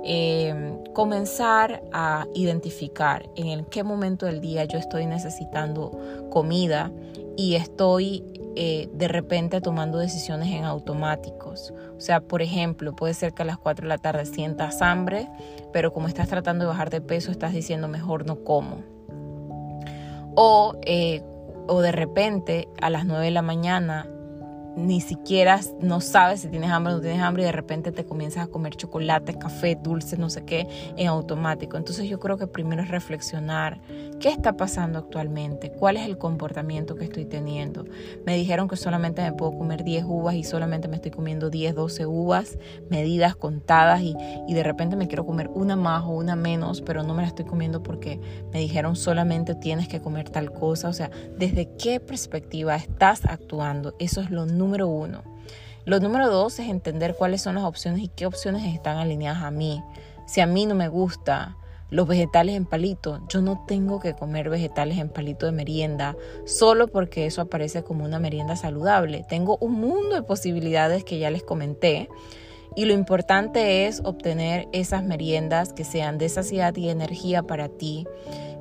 eh, 0.05 0.53
comenzar 0.93 1.81
a 1.91 2.27
identificar 2.35 3.27
en 3.35 3.65
qué 3.65 3.83
momento 3.83 4.27
del 4.27 4.39
día 4.39 4.65
yo 4.65 4.77
estoy 4.77 5.07
necesitando 5.07 6.27
comida 6.29 6.91
y 7.35 7.55
estoy 7.55 8.23
eh, 8.55 8.89
de 8.93 9.07
repente 9.07 9.61
tomando 9.61 9.97
decisiones 9.97 10.49
en 10.49 10.65
automáticos. 10.65 11.73
O 11.97 12.01
sea, 12.01 12.21
por 12.21 12.41
ejemplo, 12.41 12.95
puede 12.95 13.13
ser 13.13 13.33
que 13.33 13.43
a 13.43 13.45
las 13.45 13.57
4 13.57 13.83
de 13.83 13.89
la 13.89 13.97
tarde 13.97 14.25
sientas 14.25 14.81
hambre, 14.81 15.29
pero 15.71 15.93
como 15.93 16.07
estás 16.07 16.27
tratando 16.27 16.65
de 16.65 16.69
bajar 16.69 16.89
de 16.89 17.01
peso, 17.01 17.31
estás 17.31 17.53
diciendo 17.53 17.87
mejor 17.87 18.25
no 18.25 18.43
como. 18.43 18.83
O, 20.35 20.75
eh, 20.83 21.21
o 21.67 21.81
de 21.81 21.91
repente 21.91 22.67
a 22.81 22.89
las 22.89 23.05
9 23.05 23.25
de 23.25 23.31
la 23.31 23.41
mañana 23.41 24.07
ni 24.75 25.01
siquiera 25.01 25.59
no 25.81 26.01
sabes 26.01 26.41
si 26.41 26.47
tienes 26.47 26.71
hambre 26.71 26.93
o 26.93 26.95
no 26.97 27.01
tienes 27.01 27.21
hambre 27.21 27.43
y 27.43 27.45
de 27.45 27.51
repente 27.51 27.91
te 27.91 28.05
comienzas 28.05 28.45
a 28.45 28.47
comer 28.47 28.75
chocolate, 28.75 29.37
café, 29.37 29.75
dulces, 29.75 30.19
no 30.19 30.29
sé 30.29 30.43
qué, 30.45 30.67
en 30.97 31.07
automático. 31.07 31.77
Entonces 31.77 32.07
yo 32.09 32.19
creo 32.19 32.37
que 32.37 32.47
primero 32.47 32.81
es 32.81 32.89
reflexionar 32.89 33.81
qué 34.19 34.29
está 34.29 34.53
pasando 34.57 34.99
actualmente, 34.99 35.71
cuál 35.71 35.97
es 35.97 36.05
el 36.05 36.17
comportamiento 36.17 36.95
que 36.95 37.05
estoy 37.05 37.25
teniendo. 37.25 37.85
Me 38.25 38.35
dijeron 38.35 38.67
que 38.67 38.75
solamente 38.75 39.21
me 39.21 39.33
puedo 39.33 39.57
comer 39.57 39.83
10 39.83 40.05
uvas 40.07 40.35
y 40.35 40.43
solamente 40.43 40.87
me 40.87 40.95
estoy 40.95 41.11
comiendo 41.11 41.49
10, 41.49 41.75
12 41.75 42.05
uvas, 42.05 42.57
medidas 42.89 43.35
contadas 43.35 44.01
y, 44.01 44.15
y 44.47 44.53
de 44.53 44.63
repente 44.63 44.95
me 44.95 45.07
quiero 45.07 45.25
comer 45.25 45.49
una 45.53 45.75
más 45.75 46.03
o 46.03 46.09
una 46.09 46.35
menos, 46.35 46.81
pero 46.81 47.03
no 47.03 47.13
me 47.13 47.21
la 47.21 47.29
estoy 47.29 47.45
comiendo 47.45 47.83
porque 47.83 48.19
me 48.51 48.59
dijeron 48.59 48.95
solamente 48.95 49.55
tienes 49.55 49.87
que 49.87 50.01
comer 50.01 50.29
tal 50.29 50.51
cosa. 50.51 50.89
O 50.89 50.93
sea, 50.93 51.09
¿desde 51.37 51.69
qué 51.77 51.99
perspectiva 51.99 52.75
estás 52.75 53.25
actuando? 53.25 53.95
Eso 53.99 54.21
es 54.21 54.31
lo 54.31 54.45
número 54.59 54.87
uno. 54.87 55.23
Lo 55.85 55.99
número 55.99 56.29
dos 56.29 56.59
es 56.59 56.69
entender 56.69 57.15
cuáles 57.15 57.41
son 57.41 57.55
las 57.55 57.63
opciones 57.63 58.03
y 58.03 58.09
qué 58.09 58.27
opciones 58.27 58.63
están 58.75 58.97
alineadas 58.97 59.41
a 59.41 59.49
mí. 59.49 59.81
Si 60.27 60.39
a 60.39 60.45
mí 60.45 60.67
no 60.67 60.75
me 60.75 60.87
gusta 60.87 61.57
los 61.89 62.07
vegetales 62.07 62.55
en 62.55 62.65
palito, 62.65 63.19
yo 63.29 63.41
no 63.41 63.65
tengo 63.67 63.99
que 63.99 64.13
comer 64.13 64.51
vegetales 64.51 64.99
en 64.99 65.09
palito 65.09 65.47
de 65.47 65.51
merienda 65.51 66.15
solo 66.45 66.87
porque 66.87 67.25
eso 67.25 67.41
aparece 67.41 67.81
como 67.83 68.05
una 68.05 68.19
merienda 68.19 68.55
saludable. 68.55 69.25
Tengo 69.27 69.57
un 69.61 69.73
mundo 69.73 70.15
de 70.15 70.21
posibilidades 70.21 71.03
que 71.03 71.17
ya 71.17 71.31
les 71.31 71.41
comenté. 71.41 72.09
Y 72.75 72.85
lo 72.85 72.93
importante 72.93 73.87
es 73.87 74.01
obtener 74.05 74.67
esas 74.71 75.03
meriendas 75.03 75.73
que 75.73 75.83
sean 75.83 76.19
de 76.19 76.29
saciedad 76.29 76.75
y 76.75 76.89
energía 76.89 77.41
para 77.41 77.67
ti, 77.67 78.05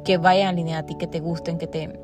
que 0.03 0.17
vayan 0.17 0.49
alineadas 0.49 0.85
a 0.85 0.87
ti, 0.87 0.97
que 0.97 1.07
te 1.07 1.21
gusten, 1.21 1.59
que 1.59 1.67
te 1.67 2.01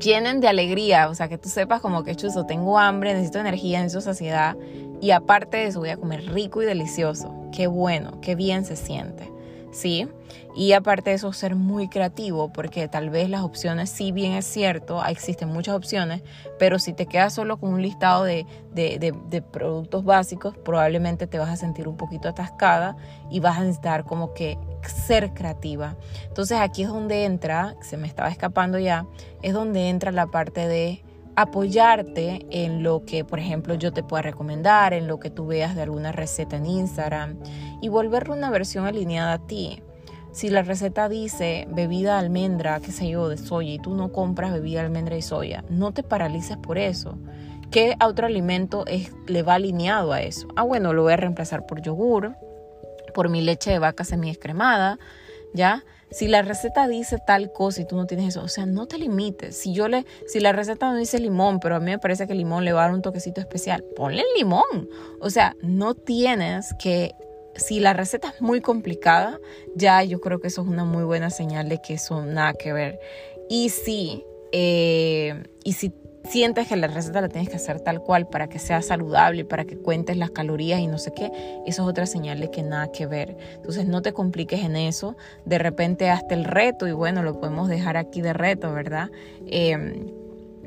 llenen 0.00 0.40
de 0.40 0.48
alegría, 0.48 1.08
o 1.08 1.14
sea, 1.14 1.28
que 1.28 1.38
tú 1.38 1.48
sepas 1.48 1.80
como 1.80 2.04
que 2.04 2.14
chuzo, 2.14 2.44
tengo 2.46 2.78
hambre, 2.78 3.12
necesito 3.12 3.38
energía, 3.38 3.80
necesito 3.80 4.02
saciedad 4.02 4.56
y 5.00 5.10
aparte 5.10 5.58
de 5.58 5.66
eso 5.66 5.80
voy 5.80 5.90
a 5.90 5.96
comer 5.96 6.32
rico 6.32 6.62
y 6.62 6.66
delicioso. 6.66 7.32
Qué 7.52 7.66
bueno, 7.66 8.20
qué 8.20 8.34
bien 8.34 8.64
se 8.64 8.76
siente. 8.76 9.30
¿Sí? 9.72 10.08
Y 10.56 10.72
aparte 10.72 11.10
de 11.10 11.16
eso, 11.16 11.34
ser 11.34 11.54
muy 11.54 11.88
creativo, 11.88 12.50
porque 12.50 12.88
tal 12.88 13.10
vez 13.10 13.28
las 13.28 13.42
opciones, 13.42 13.90
si 13.90 14.10
bien 14.10 14.32
es 14.32 14.46
cierto, 14.46 15.04
existen 15.04 15.50
muchas 15.50 15.74
opciones, 15.74 16.22
pero 16.58 16.78
si 16.78 16.94
te 16.94 17.04
quedas 17.04 17.34
solo 17.34 17.58
con 17.58 17.74
un 17.74 17.82
listado 17.82 18.24
de, 18.24 18.46
de, 18.72 19.14
de, 19.28 19.42
productos 19.42 20.02
básicos, 20.04 20.56
probablemente 20.56 21.26
te 21.26 21.38
vas 21.38 21.50
a 21.50 21.56
sentir 21.56 21.86
un 21.86 21.98
poquito 21.98 22.28
atascada 22.28 22.96
y 23.30 23.40
vas 23.40 23.58
a 23.58 23.60
necesitar 23.60 24.04
como 24.04 24.32
que 24.32 24.58
ser 24.82 25.34
creativa. 25.34 25.96
Entonces 26.26 26.58
aquí 26.58 26.84
es 26.84 26.88
donde 26.88 27.26
entra, 27.26 27.76
se 27.82 27.98
me 27.98 28.06
estaba 28.06 28.30
escapando 28.30 28.78
ya, 28.78 29.06
es 29.42 29.52
donde 29.52 29.90
entra 29.90 30.10
la 30.10 30.26
parte 30.26 30.66
de 30.66 31.04
apoyarte 31.36 32.46
en 32.50 32.82
lo 32.82 33.04
que, 33.04 33.24
por 33.24 33.38
ejemplo, 33.38 33.74
yo 33.74 33.92
te 33.92 34.02
pueda 34.02 34.22
recomendar, 34.22 34.94
en 34.94 35.06
lo 35.06 35.20
que 35.20 35.28
tú 35.28 35.46
veas 35.46 35.76
de 35.76 35.82
alguna 35.82 36.12
receta 36.12 36.56
en 36.56 36.64
Instagram 36.64 37.36
y 37.82 37.88
volverlo 37.88 38.34
una 38.34 38.48
versión 38.48 38.86
alineada 38.86 39.34
a 39.34 39.46
ti. 39.46 39.82
Si 40.36 40.50
la 40.50 40.60
receta 40.60 41.08
dice 41.08 41.66
bebida 41.70 42.12
de 42.12 42.18
almendra, 42.18 42.78
qué 42.80 42.92
sé 42.92 43.08
yo, 43.08 43.30
de 43.30 43.38
soya 43.38 43.72
y 43.72 43.78
tú 43.78 43.94
no 43.94 44.12
compras 44.12 44.52
bebida 44.52 44.80
de 44.80 44.84
almendra 44.84 45.16
y 45.16 45.22
soya, 45.22 45.64
no 45.70 45.92
te 45.92 46.02
paralices 46.02 46.58
por 46.58 46.76
eso. 46.76 47.16
¿Qué 47.70 47.96
otro 48.04 48.26
alimento 48.26 48.84
es, 48.86 49.12
le 49.28 49.42
va 49.42 49.54
alineado 49.54 50.12
a 50.12 50.20
eso? 50.20 50.46
Ah, 50.54 50.62
bueno, 50.62 50.92
lo 50.92 51.04
voy 51.04 51.14
a 51.14 51.16
reemplazar 51.16 51.64
por 51.64 51.80
yogur, 51.80 52.36
por 53.14 53.30
mi 53.30 53.40
leche 53.40 53.70
de 53.70 53.78
vaca 53.78 54.04
semi-escremada, 54.04 54.98
¿ya? 55.54 55.82
si 56.10 56.28
la 56.28 56.42
receta 56.42 56.86
dice 56.86 57.16
tal 57.26 57.50
cosa 57.50 57.80
y 57.80 57.86
tú 57.86 57.96
no 57.96 58.06
tienes 58.06 58.28
eso, 58.28 58.42
o 58.42 58.48
sea, 58.48 58.66
no 58.66 58.86
te 58.86 58.98
limites. 58.98 59.56
Si 59.56 59.72
yo 59.72 59.88
le, 59.88 60.04
si 60.26 60.40
la 60.40 60.52
receta 60.52 60.90
no 60.90 60.98
dice 60.98 61.18
limón, 61.18 61.60
pero 61.60 61.76
a 61.76 61.80
mí 61.80 61.86
me 61.86 61.98
parece 61.98 62.26
que 62.26 62.32
el 62.32 62.38
limón 62.38 62.66
le 62.66 62.74
va 62.74 62.82
a 62.82 62.86
dar 62.88 62.94
un 62.94 63.00
toquecito 63.00 63.40
especial, 63.40 63.84
ponle 63.96 64.20
el 64.20 64.28
limón. 64.36 64.90
O 65.20 65.30
sea, 65.30 65.56
no 65.62 65.94
tienes 65.94 66.74
que 66.78 67.14
si 67.58 67.80
la 67.80 67.92
receta 67.92 68.28
es 68.34 68.40
muy 68.40 68.60
complicada, 68.60 69.38
ya 69.74 70.02
yo 70.02 70.20
creo 70.20 70.40
que 70.40 70.48
eso 70.48 70.62
es 70.62 70.68
una 70.68 70.84
muy 70.84 71.04
buena 71.04 71.30
señal 71.30 71.68
de 71.68 71.80
que 71.80 71.94
eso 71.94 72.24
nada 72.24 72.52
que 72.54 72.72
ver. 72.72 73.00
Y 73.48 73.70
si, 73.70 74.24
eh, 74.52 75.42
y 75.64 75.72
si 75.74 75.92
sientes 76.26 76.68
que 76.68 76.76
la 76.76 76.88
receta 76.88 77.20
la 77.20 77.28
tienes 77.28 77.48
que 77.48 77.56
hacer 77.56 77.80
tal 77.80 78.02
cual 78.02 78.28
para 78.28 78.48
que 78.48 78.58
sea 78.58 78.82
saludable, 78.82 79.44
para 79.44 79.64
que 79.64 79.76
cuentes 79.76 80.16
las 80.16 80.30
calorías 80.30 80.80
y 80.80 80.86
no 80.86 80.98
sé 80.98 81.12
qué, 81.12 81.30
eso 81.66 81.82
es 81.82 81.88
otra 81.88 82.06
señal 82.06 82.40
de 82.40 82.50
que 82.50 82.62
nada 82.62 82.90
que 82.90 83.06
ver. 83.06 83.36
Entonces 83.54 83.86
no 83.86 84.02
te 84.02 84.12
compliques 84.12 84.62
en 84.64 84.76
eso, 84.76 85.16
de 85.44 85.58
repente 85.58 86.10
hasta 86.10 86.34
el 86.34 86.44
reto, 86.44 86.86
y 86.86 86.92
bueno, 86.92 87.22
lo 87.22 87.38
podemos 87.40 87.68
dejar 87.68 87.96
aquí 87.96 88.20
de 88.20 88.32
reto, 88.32 88.72
¿verdad? 88.72 89.10
Em, 89.46 90.10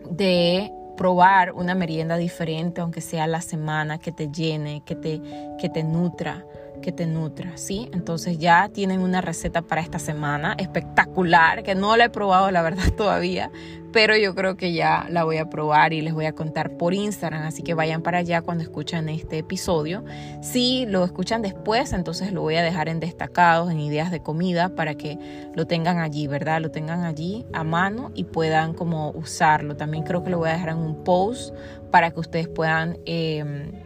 de 0.10 0.72
probar 0.98 1.54
una 1.54 1.76
merienda 1.76 2.18
diferente, 2.18 2.82
aunque 2.82 3.02
sea 3.02 3.28
la 3.28 3.42
semana, 3.42 4.00
que 4.00 4.12
te 4.12 4.30
llene, 4.30 4.84
que 4.86 4.96
te, 4.96 5.22
que 5.60 5.70
te 5.70 5.84
nutra 5.84 6.46
que 6.80 6.92
te 6.92 7.06
nutra, 7.06 7.58
¿sí? 7.58 7.90
Entonces 7.94 8.38
ya 8.38 8.70
tienen 8.70 9.02
una 9.02 9.22
receta 9.22 9.62
para 9.62 9.82
esta 9.82 10.00
semana 10.00 10.56
espectacular, 10.58 11.64
que 11.64 11.76
no 11.76 11.96
la 11.98 12.06
he 12.06 12.10
probado 12.10 12.52
la 12.52 12.62
verdad 12.62 12.92
todavía, 12.98 13.52
pero 13.92 14.16
yo 14.16 14.36
creo 14.36 14.56
que 14.56 14.74
ya 14.74 15.08
la 15.10 15.24
voy 15.24 15.38
a 15.38 15.50
probar 15.50 15.94
y 15.94 16.02
les 16.02 16.14
voy 16.14 16.26
a 16.26 16.34
contar 16.34 16.78
por 16.78 16.94
Instagram, 16.94 17.44
así 17.44 17.64
que 17.64 17.74
vayan 17.74 18.02
para 18.02 18.20
allá 18.20 18.42
cuando 18.42 18.64
escuchan 18.64 19.10
este 19.10 19.40
episodio. 19.40 20.04
Si 20.42 20.86
lo 20.86 21.04
escuchan 21.04 21.42
después, 21.42 21.94
entonces 21.94 22.32
lo 22.32 22.42
voy 22.42 22.56
a 22.56 22.62
dejar 22.62 22.88
en 22.88 23.00
destacados, 23.00 23.72
en 23.72 23.80
ideas 23.80 24.12
de 24.12 24.22
comida, 24.22 24.76
para 24.76 24.96
que 24.96 25.18
lo 25.56 25.66
tengan 25.66 25.98
allí, 25.98 26.28
¿verdad? 26.28 26.62
Lo 26.62 26.70
tengan 26.72 27.04
allí 27.04 27.46
a 27.52 27.64
mano 27.64 28.12
y 28.14 28.26
puedan 28.26 28.74
como 28.74 29.10
usarlo. 29.12 29.76
También 29.76 30.04
creo 30.04 30.24
que 30.24 30.30
lo 30.30 30.38
voy 30.38 30.50
a 30.50 30.54
dejar 30.54 30.70
en 30.70 30.78
un 30.78 31.04
post 31.04 31.56
para 31.92 32.12
que 32.12 32.20
ustedes 32.20 32.48
puedan... 32.48 33.00
Eh, 33.06 33.86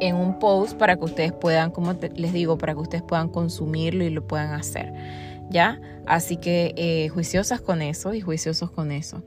en 0.00 0.16
un 0.16 0.38
post 0.38 0.76
para 0.76 0.96
que 0.96 1.04
ustedes 1.04 1.32
puedan, 1.32 1.70
como 1.70 1.94
les 2.14 2.32
digo, 2.32 2.58
para 2.58 2.74
que 2.74 2.80
ustedes 2.80 3.02
puedan 3.02 3.28
consumirlo 3.28 4.04
y 4.04 4.10
lo 4.10 4.26
puedan 4.26 4.52
hacer. 4.52 4.92
¿Ya? 5.50 5.80
Así 6.06 6.36
que 6.36 6.74
eh, 6.76 7.08
juiciosas 7.08 7.60
con 7.60 7.80
eso 7.80 8.12
y 8.14 8.20
juiciosos 8.20 8.70
con 8.70 8.92
eso. 8.92 9.22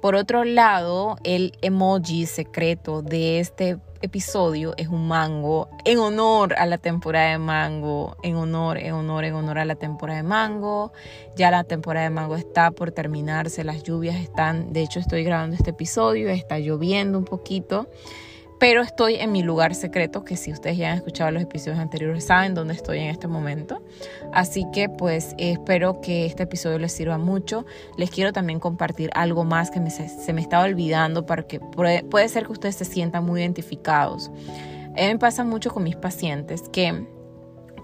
Por 0.00 0.14
otro 0.14 0.44
lado, 0.44 1.16
el 1.24 1.52
emoji 1.60 2.24
secreto 2.24 3.02
de 3.02 3.38
este 3.38 3.76
episodio 4.00 4.72
es 4.78 4.88
un 4.88 5.08
mango 5.08 5.68
en 5.84 5.98
honor 5.98 6.54
a 6.54 6.64
la 6.64 6.78
temporada 6.78 7.32
de 7.32 7.38
mango, 7.38 8.16
en 8.22 8.36
honor, 8.36 8.78
en 8.78 8.94
honor, 8.94 9.24
en 9.24 9.34
honor 9.34 9.58
a 9.58 9.66
la 9.66 9.74
temporada 9.74 10.22
de 10.22 10.26
mango. 10.26 10.92
Ya 11.36 11.50
la 11.50 11.64
temporada 11.64 12.04
de 12.04 12.14
mango 12.14 12.36
está 12.36 12.70
por 12.70 12.92
terminarse, 12.92 13.62
las 13.62 13.82
lluvias 13.82 14.16
están, 14.16 14.72
de 14.72 14.82
hecho 14.82 15.00
estoy 15.00 15.22
grabando 15.22 15.54
este 15.54 15.70
episodio, 15.70 16.30
está 16.30 16.58
lloviendo 16.58 17.18
un 17.18 17.26
poquito 17.26 17.86
pero 18.60 18.82
estoy 18.82 19.16
en 19.16 19.32
mi 19.32 19.42
lugar 19.42 19.74
secreto, 19.74 20.22
que 20.22 20.36
si 20.36 20.52
ustedes 20.52 20.76
ya 20.76 20.92
han 20.92 20.98
escuchado 20.98 21.30
los 21.30 21.42
episodios 21.42 21.78
anteriores 21.78 22.26
saben 22.26 22.54
dónde 22.54 22.74
estoy 22.74 22.98
en 22.98 23.06
este 23.06 23.26
momento. 23.26 23.82
Así 24.34 24.66
que 24.70 24.90
pues 24.90 25.34
espero 25.38 26.02
que 26.02 26.26
este 26.26 26.42
episodio 26.42 26.78
les 26.78 26.92
sirva 26.92 27.16
mucho. 27.16 27.64
Les 27.96 28.10
quiero 28.10 28.34
también 28.34 28.60
compartir 28.60 29.10
algo 29.14 29.44
más 29.44 29.70
que 29.70 29.80
se 29.88 30.32
me 30.34 30.42
estaba 30.42 30.64
olvidando 30.64 31.24
para 31.24 31.44
que 31.44 31.58
puede, 31.58 32.28
ser 32.28 32.44
que 32.44 32.52
ustedes 32.52 32.76
se 32.76 32.84
sientan 32.84 33.24
muy 33.24 33.40
identificados. 33.40 34.28
A 34.28 35.00
mí 35.00 35.06
me 35.06 35.18
pasa 35.18 35.42
mucho 35.42 35.70
con 35.70 35.82
mis 35.82 35.96
pacientes 35.96 36.62
que 36.70 37.06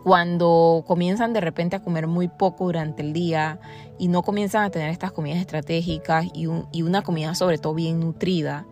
cuando 0.05 0.85
comienzan 0.87 1.33
de 1.33 1.41
repente 1.41 1.77
a 1.77 1.83
comer 1.83 2.07
muy 2.07 2.29
poco 2.29 2.67
durante 2.67 3.03
el 3.03 3.15
día 3.15 3.61
y 3.99 4.09
no 4.09 4.23
comienzan 4.23 4.65
a 4.65 4.71
tener 4.71 4.91
estas 4.91 5.11
comidas 5.11 5.39
estratégicas 5.39 6.27
y 6.35 6.83
una 6.83 7.01
comida 7.01 7.35
sobre 7.35 7.57
todo 7.57 7.73
bien 7.73 7.99
nutrida, 7.99 8.67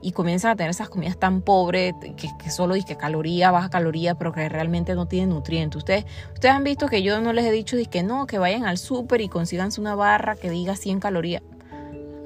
y 0.00 0.12
comienzan 0.12 0.52
a 0.52 0.56
tener 0.56 0.70
esas 0.70 0.88
comidas 0.88 1.18
tan 1.18 1.40
pobres 1.42 1.94
que, 2.16 2.28
que 2.38 2.50
solo 2.50 2.74
que 2.86 2.96
caloría, 2.96 3.50
baja 3.50 3.68
caloría, 3.68 4.14
pero 4.14 4.32
que 4.32 4.48
realmente 4.48 4.94
no 4.94 5.06
tienen 5.06 5.30
nutrientes. 5.30 5.76
Ustedes, 5.76 6.04
ustedes 6.34 6.54
han 6.54 6.64
visto 6.64 6.86
que 6.88 7.02
yo 7.02 7.20
no 7.20 7.32
les 7.32 7.44
he 7.44 7.50
dicho 7.50 7.76
que 7.90 8.02
no, 8.02 8.26
que 8.26 8.38
vayan 8.38 8.64
al 8.64 8.78
súper 8.78 9.20
y 9.20 9.28
consíganse 9.28 9.80
una 9.80 9.94
barra 9.94 10.36
que 10.36 10.50
diga 10.50 10.76
100 10.76 11.00
calorías. 11.00 11.42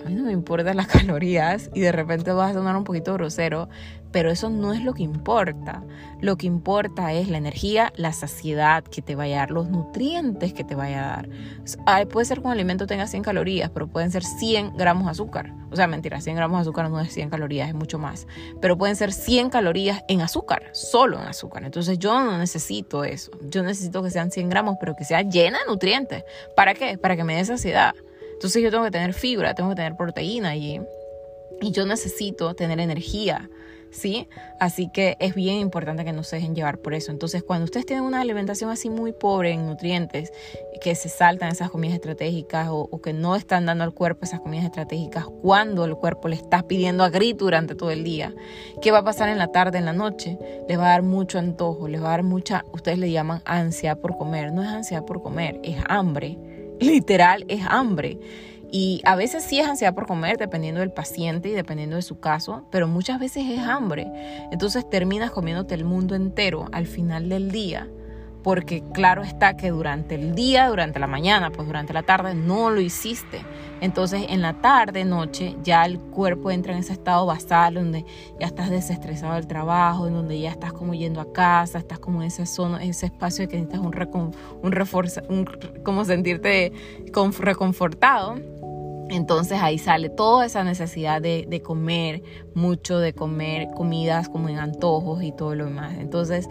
A 0.04 0.08
mí 0.08 0.14
no 0.14 0.24
me 0.24 0.32
importan 0.32 0.76
las 0.76 0.86
calorías 0.88 1.70
y 1.74 1.80
de 1.80 1.92
repente 1.92 2.32
vas 2.32 2.50
a 2.50 2.54
sonar 2.54 2.76
un 2.76 2.84
poquito 2.84 3.14
grosero, 3.14 3.68
pero 4.12 4.30
eso 4.30 4.50
no 4.50 4.72
es 4.72 4.84
lo 4.84 4.94
que 4.94 5.02
importa. 5.02 5.82
Lo 6.20 6.36
que 6.36 6.46
importa 6.46 7.12
es 7.12 7.28
la 7.28 7.38
energía, 7.38 7.92
la 7.96 8.12
saciedad 8.12 8.84
que 8.84 9.02
te 9.02 9.16
vaya 9.16 9.36
a 9.36 9.38
dar, 9.40 9.50
los 9.50 9.68
nutrientes 9.68 10.52
que 10.52 10.62
te 10.62 10.74
vaya 10.74 11.04
a 11.04 11.26
dar. 11.86 12.08
puede 12.08 12.26
ser 12.26 12.40
que 12.40 12.46
un 12.46 12.52
alimento 12.52 12.86
tenga 12.86 13.06
100 13.06 13.22
calorías, 13.22 13.70
pero 13.70 13.88
pueden 13.88 14.12
ser 14.12 14.22
100 14.22 14.76
gramos 14.76 15.06
de 15.06 15.10
azúcar. 15.10 15.52
O 15.72 15.76
sea, 15.76 15.86
mentira, 15.86 16.20
100 16.20 16.36
gramos 16.36 16.58
de 16.58 16.62
azúcar 16.62 16.90
no 16.90 17.00
es 17.00 17.12
100 17.12 17.30
calorías, 17.30 17.68
es 17.68 17.74
mucho 17.74 17.98
más. 17.98 18.26
Pero 18.60 18.76
pueden 18.76 18.94
ser 18.94 19.12
100 19.12 19.50
calorías 19.50 20.02
en 20.08 20.20
azúcar, 20.20 20.70
solo 20.72 21.20
en 21.20 21.26
azúcar. 21.26 21.64
Entonces 21.64 21.98
yo 21.98 22.12
no 22.22 22.38
necesito 22.38 23.04
eso. 23.04 23.30
Yo 23.48 23.62
necesito 23.62 24.02
que 24.02 24.10
sean 24.10 24.30
100 24.30 24.48
gramos, 24.50 24.76
pero 24.78 24.94
que 24.94 25.04
sea 25.04 25.22
llena 25.22 25.58
de 25.60 25.64
nutrientes. 25.66 26.24
¿Para 26.54 26.74
qué? 26.74 26.98
Para 26.98 27.16
que 27.16 27.24
me 27.24 27.36
dé 27.36 27.44
saciedad. 27.44 27.94
Entonces 28.34 28.62
yo 28.62 28.70
tengo 28.70 28.84
que 28.84 28.90
tener 28.90 29.14
fibra, 29.14 29.54
tengo 29.54 29.70
que 29.70 29.76
tener 29.76 29.96
proteína 29.96 30.56
y, 30.56 30.80
y 31.60 31.70
yo 31.70 31.86
necesito 31.86 32.54
tener 32.54 32.78
energía. 32.80 33.48
¿Sí? 33.92 34.28
Así 34.58 34.88
que 34.88 35.16
es 35.20 35.34
bien 35.34 35.58
importante 35.58 36.04
que 36.04 36.12
no 36.12 36.24
se 36.24 36.36
dejen 36.36 36.56
llevar 36.56 36.78
por 36.78 36.94
eso. 36.94 37.12
Entonces, 37.12 37.44
cuando 37.44 37.64
ustedes 37.64 37.86
tienen 37.86 38.04
una 38.04 38.20
alimentación 38.20 38.70
así 38.70 38.90
muy 38.90 39.12
pobre 39.12 39.52
en 39.52 39.66
nutrientes, 39.66 40.32
que 40.80 40.96
se 40.96 41.08
saltan 41.08 41.52
esas 41.52 41.70
comidas 41.70 41.94
estratégicas 41.94 42.68
o, 42.70 43.00
que 43.00 43.12
no 43.12 43.36
están 43.36 43.66
dando 43.66 43.84
al 43.84 43.94
cuerpo 43.94 44.24
esas 44.24 44.40
comidas 44.40 44.64
estratégicas 44.64 45.26
cuando 45.42 45.84
el 45.84 45.94
cuerpo 45.94 46.28
le 46.28 46.36
está 46.36 46.66
pidiendo 46.66 47.04
a 47.04 47.10
grito 47.10 47.44
durante 47.44 47.74
todo 47.74 47.90
el 47.90 48.02
día, 48.02 48.34
¿qué 48.80 48.90
va 48.90 48.98
a 48.98 49.04
pasar 49.04 49.28
en 49.28 49.38
la 49.38 49.48
tarde, 49.48 49.78
en 49.78 49.84
la 49.84 49.92
noche? 49.92 50.38
Les 50.68 50.78
va 50.78 50.86
a 50.86 50.90
dar 50.90 51.02
mucho 51.02 51.38
antojo, 51.38 51.86
les 51.86 52.02
va 52.02 52.08
a 52.08 52.10
dar 52.10 52.22
mucha, 52.22 52.64
ustedes 52.72 52.98
le 52.98 53.10
llaman 53.10 53.42
ansia 53.44 53.96
por 53.96 54.16
comer. 54.16 54.52
No 54.52 54.62
es 54.62 54.68
ansia 54.68 55.02
por 55.02 55.22
comer, 55.22 55.60
es 55.62 55.76
hambre. 55.88 56.38
Literal, 56.80 57.44
es 57.48 57.62
hambre. 57.68 58.18
Y 58.74 59.02
a 59.04 59.16
veces 59.16 59.44
sí 59.44 59.60
es 59.60 59.68
ansiedad 59.68 59.94
por 59.94 60.06
comer, 60.06 60.38
dependiendo 60.38 60.80
del 60.80 60.90
paciente 60.90 61.50
y 61.50 61.52
dependiendo 61.52 61.96
de 61.96 62.02
su 62.02 62.18
caso, 62.20 62.64
pero 62.70 62.88
muchas 62.88 63.20
veces 63.20 63.44
es 63.46 63.58
hambre. 63.60 64.10
Entonces 64.50 64.88
terminas 64.88 65.30
comiéndote 65.30 65.74
el 65.74 65.84
mundo 65.84 66.14
entero 66.14 66.66
al 66.72 66.86
final 66.86 67.28
del 67.28 67.50
día 67.50 67.86
porque 68.42 68.82
claro 68.92 69.22
está 69.22 69.56
que 69.56 69.70
durante 69.70 70.14
el 70.14 70.34
día, 70.34 70.68
durante 70.68 70.98
la 70.98 71.06
mañana, 71.06 71.50
pues 71.50 71.66
durante 71.66 71.92
la 71.92 72.02
tarde 72.02 72.34
no 72.34 72.70
lo 72.70 72.80
hiciste. 72.80 73.44
Entonces 73.80 74.26
en 74.28 74.42
la 74.42 74.54
tarde, 74.54 75.04
noche, 75.04 75.56
ya 75.62 75.84
el 75.84 75.98
cuerpo 75.98 76.50
entra 76.50 76.72
en 76.72 76.80
ese 76.80 76.92
estado 76.92 77.26
basal 77.26 77.74
donde 77.74 78.04
ya 78.38 78.46
estás 78.46 78.70
desestresado 78.70 79.34
del 79.34 79.46
trabajo, 79.46 80.06
en 80.06 80.14
donde 80.14 80.40
ya 80.40 80.50
estás 80.50 80.72
como 80.72 80.94
yendo 80.94 81.20
a 81.20 81.32
casa, 81.32 81.78
estás 81.78 81.98
como 81.98 82.22
en 82.22 82.28
ese 82.28 82.46
zona, 82.46 82.82
en 82.82 82.90
ese 82.90 83.06
espacio 83.06 83.44
de 83.44 83.48
que 83.48 83.56
necesitas 83.56 83.84
un, 83.84 83.92
recon, 83.92 84.34
un, 84.62 84.72
reforza, 84.72 85.22
un 85.28 85.48
como 85.84 86.04
sentirte 86.04 86.72
reconfortado. 87.38 88.36
Entonces 89.12 89.60
ahí 89.60 89.76
sale 89.76 90.08
toda 90.08 90.46
esa 90.46 90.64
necesidad 90.64 91.20
de, 91.20 91.62
comer 91.62 92.22
mucho, 92.54 92.98
de 92.98 93.12
comer 93.12 93.68
comidas 93.76 94.30
como 94.30 94.48
en 94.48 94.58
antojos 94.58 95.22
y 95.22 95.32
todo 95.32 95.54
lo 95.54 95.66
demás. 95.66 95.94
Entonces 95.98 96.48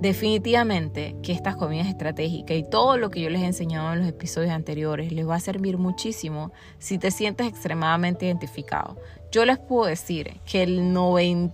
Definitivamente 0.00 1.16
que 1.24 1.32
estas 1.32 1.56
comidas 1.56 1.88
estratégicas 1.88 2.56
y 2.56 2.62
todo 2.62 2.96
lo 2.96 3.10
que 3.10 3.20
yo 3.20 3.30
les 3.30 3.42
he 3.42 3.46
enseñado 3.46 3.92
en 3.92 3.98
los 3.98 4.08
episodios 4.08 4.52
anteriores 4.52 5.10
les 5.10 5.28
va 5.28 5.34
a 5.34 5.40
servir 5.40 5.76
muchísimo 5.76 6.52
si 6.78 6.98
te 6.98 7.10
sientes 7.10 7.48
extremadamente 7.48 8.26
identificado. 8.26 8.96
Yo 9.32 9.44
les 9.44 9.58
puedo 9.58 9.86
decir 9.86 10.40
que 10.46 10.62
el 10.62 10.92
90, 10.92 11.52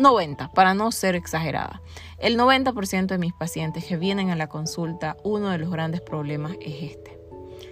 90 0.00 0.48
para 0.48 0.74
no 0.74 0.90
ser 0.90 1.14
exagerada, 1.14 1.80
el 2.18 2.36
90% 2.36 3.06
de 3.06 3.18
mis 3.18 3.32
pacientes 3.34 3.84
que 3.84 3.96
vienen 3.96 4.30
a 4.30 4.36
la 4.36 4.48
consulta, 4.48 5.16
uno 5.22 5.50
de 5.50 5.58
los 5.58 5.70
grandes 5.70 6.00
problemas 6.00 6.56
es 6.60 6.90
este. 6.90 7.16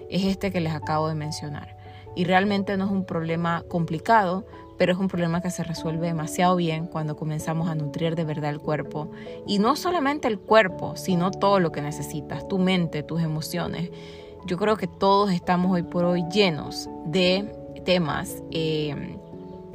Es 0.09 0.23
este 0.27 0.53
que 0.53 0.61
les 0.61 0.75
acabo 0.75 1.09
de 1.09 1.17
mencionar. 1.17 1.74
Y 2.17 2.25
realmente 2.25 2.77
no 2.77 2.85
es 2.85 2.91
un 2.91 3.05
problema 3.05 3.65
complicado, 3.69 4.47
pero 4.77 4.93
es 4.93 4.99
un 4.99 5.09
problema 5.09 5.41
que 5.41 5.51
se 5.51 5.63
resuelve 5.63 6.07
demasiado 6.07 6.57
bien 6.57 6.87
cuando 6.87 7.17
comenzamos 7.17 7.69
a 7.69 7.75
nutrir 7.75 8.17
de 8.17 8.25
verdad 8.25 8.51
el 8.51 8.61
cuerpo. 8.61 9.11
Y 9.47 9.59
no 9.59 9.77
solamente 9.77 10.29
el 10.29 10.39
cuerpo, 10.39 10.97
sino 10.97 11.31
todo 11.31 11.61
lo 11.61 11.73
que 11.73 11.83
necesitas, 11.83 12.49
tu 12.49 12.59
mente, 12.59 13.03
tus 13.03 13.23
emociones. 13.23 13.91
Yo 14.47 14.57
creo 14.59 14.77
que 14.77 14.87
todos 14.87 15.31
estamos 15.33 15.73
hoy 15.73 15.83
por 15.83 16.05
hoy 16.05 16.25
llenos 16.31 16.89
de 17.07 17.51
temas 17.85 18.43
eh, 18.51 19.17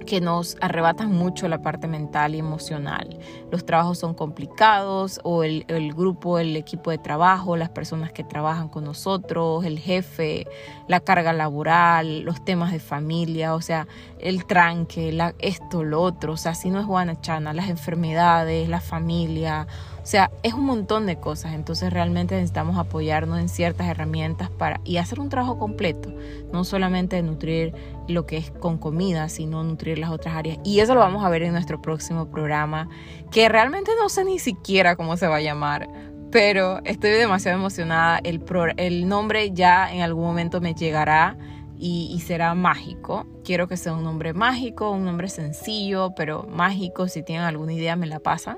que 0.09 0.21
nos 0.21 0.57
arrebatan 0.59 1.11
mucho 1.11 1.47
la 1.47 1.61
parte 1.61 1.87
mental 1.87 2.33
y 2.33 2.39
emocional. 2.39 3.19
Los 3.51 3.63
trabajos 3.63 3.99
son 3.99 4.15
complicados 4.15 5.21
o 5.23 5.43
el, 5.43 5.63
grupo, 5.93 6.39
el 6.39 6.55
equipo 6.55 6.89
de 6.89 6.97
trabajo, 6.97 7.55
las 7.55 7.69
personas 7.69 8.11
que 8.11 8.23
trabajan 8.23 8.69
con 8.69 8.85
nosotros, 8.85 9.63
el 9.65 9.77
jefe, 9.77 10.47
la 10.87 10.99
carga 10.99 11.31
laboral, 11.31 12.21
los 12.21 12.43
temas 12.43 12.71
de 12.71 12.79
familia, 12.79 13.53
o 13.53 13.61
sea, 13.61 13.87
el 14.19 14.45
tranque, 14.45 15.11
la, 15.11 15.35
esto, 15.37 15.83
lo 15.83 16.01
otro, 16.01 16.33
o 16.33 16.37
sea, 16.37 16.55
si 16.55 16.71
no 16.71 16.79
es 16.79 16.87
guanachana, 16.87 17.53
las 17.53 17.69
enfermedades, 17.69 18.67
la 18.67 18.81
familia, 18.81 19.67
sea, 20.09 20.31
es 20.41 20.53
un 20.53 20.65
montón 20.65 21.05
de 21.05 21.19
cosas. 21.19 21.53
Entonces 21.53 21.93
realmente 21.93 22.35
necesitamos 22.35 22.77
apoyarnos 22.77 23.39
en 23.39 23.47
ciertas 23.47 23.87
herramientas 23.87 24.49
para 24.49 24.81
y 24.83 24.97
hacer 24.97 25.19
un 25.19 25.29
trabajo 25.29 25.59
completo. 25.59 26.11
No 26.51 26.63
solamente 26.63 27.21
nutrir 27.21 27.73
lo 28.07 28.25
que 28.25 28.37
es 28.37 28.49
con 28.49 28.77
comida, 28.79 29.29
sino 29.29 29.63
nutrir 29.63 29.99
las 29.99 30.09
otras 30.09 30.35
áreas. 30.35 30.57
Y 30.63 30.79
eso 30.79 30.95
lo 30.95 31.01
vamos 31.01 31.23
a 31.23 31.29
ver 31.29 31.43
en 31.43 31.51
nuestro 31.51 31.81
próximo 31.81 32.29
programa, 32.31 32.89
que 33.31 33.49
realmente 33.49 33.91
no 33.99 34.09
sé 34.09 34.25
ni 34.25 34.39
siquiera 34.39 34.95
cómo 34.95 35.15
se 35.15 35.27
va 35.27 35.35
a 35.35 35.41
llamar. 35.41 35.87
Pero 36.31 36.79
estoy 36.85 37.11
demasiado 37.11 37.57
emocionada. 37.57 38.19
El, 38.23 38.43
el 38.77 39.07
nombre 39.07 39.51
ya 39.51 39.93
en 39.93 40.01
algún 40.01 40.23
momento 40.23 40.59
me 40.59 40.73
llegará 40.73 41.37
y, 41.77 42.19
será 42.25 42.55
mágico. 42.55 43.25
Quiero 43.43 43.67
que 43.67 43.77
sea 43.77 43.93
un 43.93 44.03
nombre 44.03 44.33
mágico, 44.33 44.91
un 44.91 45.05
nombre 45.05 45.29
sencillo, 45.29 46.13
pero 46.15 46.47
mágico. 46.49 47.07
Si 47.07 47.23
tienen 47.23 47.45
alguna 47.45 47.73
idea, 47.73 47.95
me 47.95 48.07
la 48.07 48.19
pasan. 48.19 48.57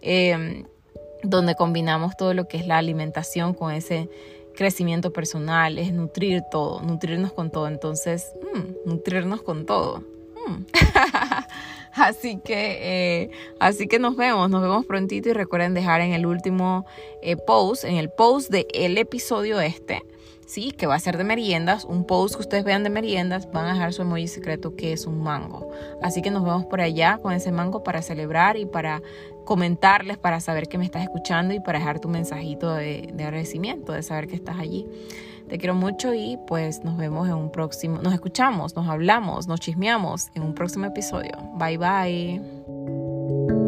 Em, 0.00 0.64
donde 1.22 1.54
combinamos 1.54 2.16
todo 2.16 2.34
lo 2.34 2.48
que 2.48 2.56
es 2.56 2.66
la 2.66 2.78
alimentación 2.78 3.54
con 3.54 3.72
ese 3.72 4.08
crecimiento 4.54 5.12
personal, 5.12 5.78
es 5.78 5.92
nutrir 5.92 6.42
todo, 6.50 6.82
nutrirnos 6.82 7.32
con 7.32 7.50
todo. 7.50 7.68
Entonces, 7.68 8.32
mm, 8.54 8.88
nutrirnos 8.88 9.42
con 9.42 9.66
todo. 9.66 10.02
Mm. 10.46 10.64
así 11.92 12.38
que, 12.44 12.78
eh, 13.22 13.30
así 13.60 13.86
que 13.86 13.98
nos 13.98 14.16
vemos, 14.16 14.50
nos 14.50 14.62
vemos 14.62 14.86
prontito 14.86 15.28
y 15.28 15.32
recuerden 15.32 15.74
dejar 15.74 16.00
en 16.00 16.12
el 16.12 16.26
último 16.26 16.86
eh, 17.22 17.36
post, 17.36 17.84
en 17.84 17.96
el 17.96 18.10
post 18.10 18.50
del 18.50 18.66
el 18.74 18.98
episodio 18.98 19.60
este, 19.60 20.02
sí, 20.46 20.72
que 20.72 20.86
va 20.86 20.96
a 20.96 21.00
ser 21.00 21.16
de 21.16 21.24
meriendas, 21.24 21.84
un 21.84 22.04
post 22.06 22.34
que 22.34 22.42
ustedes 22.42 22.64
vean 22.64 22.82
de 22.82 22.90
meriendas, 22.90 23.50
van 23.50 23.66
a 23.66 23.72
dejar 23.72 23.92
su 23.92 24.02
emoji 24.02 24.28
secreto 24.28 24.76
que 24.76 24.92
es 24.92 25.06
un 25.06 25.22
mango. 25.22 25.70
Así 26.02 26.20
que 26.20 26.30
nos 26.30 26.44
vemos 26.44 26.66
por 26.66 26.80
allá 26.80 27.18
con 27.22 27.32
ese 27.32 27.52
mango 27.52 27.82
para 27.82 28.02
celebrar 28.02 28.56
y 28.56 28.66
para 28.66 29.02
comentarles, 29.44 30.18
para 30.18 30.40
saber 30.40 30.68
que 30.68 30.78
me 30.78 30.84
estás 30.84 31.02
escuchando 31.02 31.54
y 31.54 31.60
para 31.60 31.78
dejar 31.78 32.00
tu 32.00 32.08
mensajito 32.08 32.74
de, 32.74 33.10
de 33.12 33.24
agradecimiento, 33.24 33.92
de 33.92 34.02
saber 34.02 34.28
que 34.28 34.36
estás 34.36 34.58
allí. 34.58 34.86
Te 35.48 35.58
quiero 35.58 35.74
mucho 35.74 36.14
y 36.14 36.38
pues 36.46 36.82
nos 36.84 36.96
vemos 36.96 37.28
en 37.28 37.34
un 37.34 37.50
próximo, 37.50 38.00
nos 38.00 38.14
escuchamos, 38.14 38.74
nos 38.74 38.88
hablamos, 38.88 39.48
nos 39.48 39.60
chismeamos 39.60 40.30
en 40.34 40.42
un 40.42 40.54
próximo 40.54 40.86
episodio. 40.86 41.32
Bye 41.58 41.78
bye. 41.78 43.61